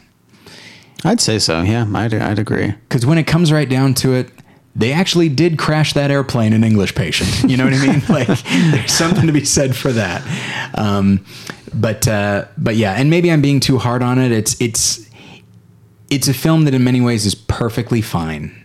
I'd 1.05 1.21
say 1.21 1.39
so. 1.39 1.63
Yeah, 1.63 1.87
I'd, 1.95 2.13
I'd 2.13 2.41
agree. 2.41 2.73
Because 2.89 3.07
when 3.07 3.19
it 3.19 3.29
comes 3.29 3.53
right 3.53 3.69
down 3.69 3.95
to 3.95 4.15
it, 4.15 4.31
they 4.75 4.93
actually 4.93 5.29
did 5.29 5.59
crash 5.59 5.93
that 5.93 6.11
airplane 6.11 6.53
in 6.53 6.65
English 6.65 6.95
Patient. 6.95 7.51
You 7.51 7.57
know 7.59 7.65
what 7.65 7.75
I 7.75 7.87
mean? 7.87 8.03
like, 8.09 8.27
there's 8.73 8.93
something 8.93 9.27
to 9.27 9.33
be 9.33 9.45
said 9.45 9.77
for 9.77 9.93
that. 9.93 10.23
Um, 10.79 11.25
but 11.75 12.07
uh, 12.09 12.47
but 12.59 12.77
yeah, 12.77 12.93
and 12.93 13.11
maybe 13.11 13.31
I'm 13.31 13.43
being 13.43 13.61
too 13.61 13.79
hard 13.79 14.03
on 14.03 14.19
it. 14.19 14.33
It's 14.33 14.61
it's 14.61 15.09
it's 16.11 16.29
a 16.29 16.35
film 16.35 16.65
that 16.65 16.75
in 16.75 16.85
many 16.85 17.01
ways 17.01 17.25
is 17.27 17.35
perfectly 17.35 18.03
fine. 18.03 18.59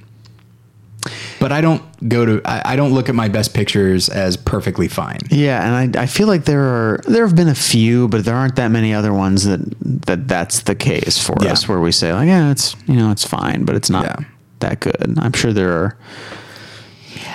But 1.40 1.52
I 1.52 1.62
don't 1.62 1.82
go 2.10 2.26
to 2.26 2.42
I, 2.46 2.74
I 2.74 2.76
don't 2.76 2.92
look 2.94 3.08
at 3.10 3.16
my 3.16 3.28
best 3.30 3.54
pictures 3.54 4.10
as 4.10 4.36
perfectly 4.36 4.88
fine. 4.88 5.20
Yeah, 5.30 5.66
and 5.82 5.96
I, 5.98 6.04
I 6.04 6.06
feel 6.06 6.28
like 6.28 6.46
there 6.46 6.64
are 6.64 7.00
there 7.08 7.26
have 7.26 7.36
been 7.36 7.48
a 7.48 7.56
few, 7.56 8.08
but 8.08 8.26
there 8.26 8.36
aren't 8.36 8.56
that 8.56 8.70
many 8.72 8.94
other 8.94 9.14
ones 9.14 9.46
that 9.46 9.60
that 10.08 10.28
that's 10.28 10.62
the 10.64 10.76
case 10.76 11.18
for 11.24 11.36
Yeah. 11.42 11.52
us, 11.54 11.68
where 11.68 11.80
we 11.80 11.92
say 11.92 12.12
like, 12.14 12.28
yeah, 12.28 12.52
it's 12.52 12.76
you 12.88 12.96
know 12.96 13.12
it's 13.12 13.26
fine, 13.26 13.64
but 13.66 13.76
it's 13.76 13.90
not 13.90 14.04
Yeah. 14.06 14.26
That 14.60 14.80
good. 14.80 15.16
I'm 15.18 15.34
sure 15.34 15.54
there 15.54 15.72
are. 15.72 15.98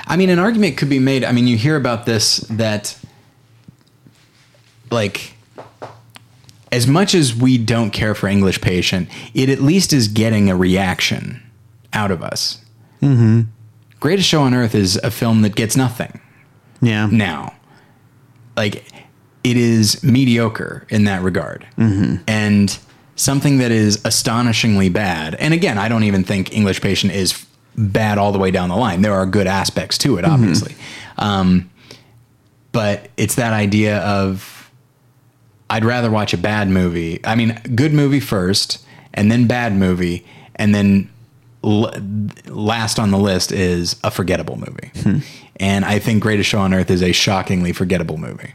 I 0.06 0.16
mean, 0.16 0.30
an 0.30 0.38
argument 0.38 0.76
could 0.76 0.88
be 0.90 0.98
made. 0.98 1.24
I 1.24 1.32
mean, 1.32 1.46
you 1.46 1.56
hear 1.56 1.76
about 1.76 2.06
this 2.06 2.38
that, 2.50 2.98
like, 4.90 5.34
as 6.70 6.86
much 6.86 7.14
as 7.14 7.34
we 7.34 7.58
don't 7.58 7.90
care 7.90 8.14
for 8.14 8.26
English 8.28 8.60
Patient, 8.60 9.08
it 9.34 9.48
at 9.48 9.60
least 9.60 9.92
is 9.92 10.08
getting 10.08 10.50
a 10.50 10.56
reaction 10.56 11.42
out 11.92 12.10
of 12.10 12.22
us. 12.22 12.62
Mm-hmm. 13.00 13.42
Greatest 14.00 14.28
Show 14.28 14.42
on 14.42 14.54
Earth 14.54 14.74
is 14.74 14.96
a 14.96 15.10
film 15.10 15.42
that 15.42 15.54
gets 15.54 15.76
nothing 15.76 16.20
Yeah, 16.80 17.06
now. 17.06 17.54
Like, 18.56 18.84
it 19.44 19.56
is 19.56 20.02
mediocre 20.02 20.86
in 20.88 21.04
that 21.04 21.22
regard. 21.22 21.66
And 21.76 22.78
something 23.16 23.58
that 23.58 23.70
is 23.70 24.00
astonishingly 24.04 24.88
bad. 24.88 25.34
And 25.36 25.52
again, 25.54 25.78
I 25.78 25.88
don't 25.88 26.04
even 26.04 26.24
think 26.24 26.52
English 26.54 26.80
Patient 26.80 27.12
is 27.12 27.44
bad 27.76 28.18
all 28.18 28.32
the 28.32 28.38
way 28.38 28.50
down 28.50 28.68
the 28.68 28.76
line. 28.76 29.02
There 29.02 29.14
are 29.14 29.26
good 29.26 29.46
aspects 29.46 29.98
to 29.98 30.16
it, 30.18 30.24
obviously. 30.24 30.74
Um, 31.18 31.70
but 32.72 33.08
it's 33.16 33.34
that 33.36 33.52
idea 33.52 33.98
of 33.98 34.70
I'd 35.70 35.84
rather 35.84 36.10
watch 36.10 36.32
a 36.34 36.38
bad 36.38 36.68
movie. 36.68 37.20
I 37.24 37.34
mean, 37.34 37.58
good 37.74 37.92
movie 37.92 38.20
first, 38.20 38.84
and 39.14 39.30
then 39.30 39.46
bad 39.46 39.74
movie, 39.74 40.26
and 40.56 40.74
then 40.74 41.10
l- 41.64 41.92
last 42.46 42.98
on 42.98 43.10
the 43.10 43.18
list 43.18 43.52
is 43.52 43.96
a 44.04 44.10
forgettable 44.10 44.56
movie. 44.56 45.22
And 45.56 45.84
I 45.84 45.98
think 45.98 46.22
Greatest 46.22 46.48
Show 46.48 46.58
on 46.60 46.74
Earth 46.74 46.90
is 46.90 47.02
a 47.02 47.12
shockingly 47.12 47.72
forgettable 47.72 48.16
movie, 48.16 48.52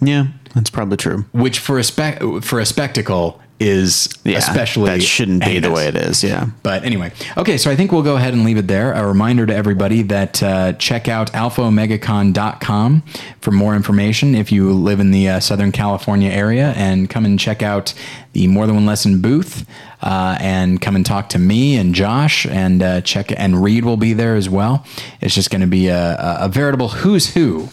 yeah, 0.00 0.26
that's 0.54 0.70
probably 0.70 0.96
true. 0.98 1.24
which 1.32 1.58
for 1.60 1.78
a 1.78 1.84
spec 1.84 2.20
for 2.42 2.60
a 2.60 2.66
spectacle 2.66 3.40
is 3.58 4.08
Yeah, 4.24 4.38
especially 4.38 4.90
that 4.90 5.02
shouldn't 5.02 5.44
be 5.44 5.58
the 5.58 5.70
way 5.70 5.86
it 5.86 5.96
is. 5.96 6.22
Yeah, 6.22 6.46
But 6.62 6.84
anyway, 6.84 7.12
okay, 7.36 7.56
so 7.56 7.70
I 7.70 7.76
think 7.76 7.92
we'll 7.92 8.02
go 8.02 8.16
ahead 8.16 8.34
and 8.34 8.44
leave 8.44 8.58
it 8.58 8.66
there. 8.68 8.92
A 8.92 9.06
reminder 9.06 9.46
to 9.46 9.54
everybody 9.54 10.02
that 10.02 10.42
uh, 10.42 10.72
check 10.74 11.08
out 11.08 11.32
alphaomegacon.com 11.32 13.02
for 13.40 13.50
more 13.50 13.74
information 13.74 14.34
if 14.34 14.52
you 14.52 14.72
live 14.72 15.00
in 15.00 15.10
the 15.10 15.28
uh, 15.28 15.40
Southern 15.40 15.72
California 15.72 16.30
area 16.30 16.72
and 16.76 17.08
come 17.08 17.24
and 17.24 17.38
check 17.38 17.62
out 17.62 17.94
the 18.32 18.46
More 18.46 18.66
Than 18.66 18.74
One 18.76 18.86
Lesson 18.86 19.22
booth 19.22 19.66
uh, 20.02 20.36
and 20.40 20.80
come 20.80 20.94
and 20.94 21.06
talk 21.06 21.30
to 21.30 21.38
me 21.38 21.76
and 21.76 21.94
Josh 21.94 22.46
and 22.46 22.82
uh, 22.82 23.00
check 23.00 23.32
and 23.34 23.62
Reed 23.62 23.84
will 23.84 23.96
be 23.96 24.12
there 24.12 24.36
as 24.36 24.50
well. 24.50 24.84
It's 25.20 25.34
just 25.34 25.50
going 25.50 25.62
to 25.62 25.66
be 25.66 25.88
a, 25.88 26.16
a 26.40 26.48
veritable 26.48 26.88
who's 26.88 27.34
who 27.34 27.70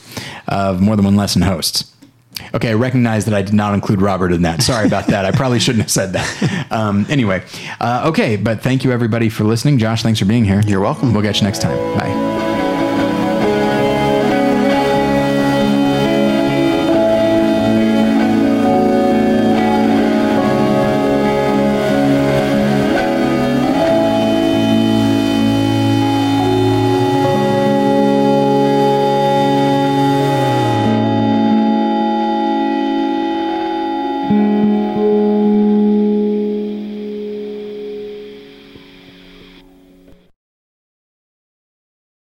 of 0.47 0.79
More 0.81 0.95
Than 0.95 1.05
One 1.05 1.15
Lesson 1.17 1.41
hosts. 1.41 1.92
Okay, 2.53 2.69
I 2.69 2.73
recognize 2.73 3.25
that 3.25 3.33
I 3.33 3.41
did 3.41 3.53
not 3.53 3.73
include 3.73 4.01
Robert 4.01 4.31
in 4.31 4.41
that. 4.43 4.61
Sorry 4.61 4.87
about 4.87 5.07
that. 5.07 5.25
I 5.25 5.31
probably 5.31 5.59
shouldn't 5.59 5.83
have 5.83 5.91
said 5.91 6.13
that. 6.13 6.67
Um, 6.71 7.05
anyway, 7.07 7.43
uh, 7.79 8.09
okay, 8.09 8.35
but 8.35 8.61
thank 8.61 8.83
you 8.83 8.91
everybody 8.91 9.29
for 9.29 9.43
listening. 9.43 9.77
Josh, 9.77 10.01
thanks 10.01 10.19
for 10.19 10.25
being 10.25 10.43
here. 10.43 10.61
You're 10.65 10.81
welcome. 10.81 11.13
We'll 11.13 11.23
catch 11.23 11.39
you 11.41 11.45
next 11.45 11.61
time. 11.61 11.77
Bye. 11.97 12.42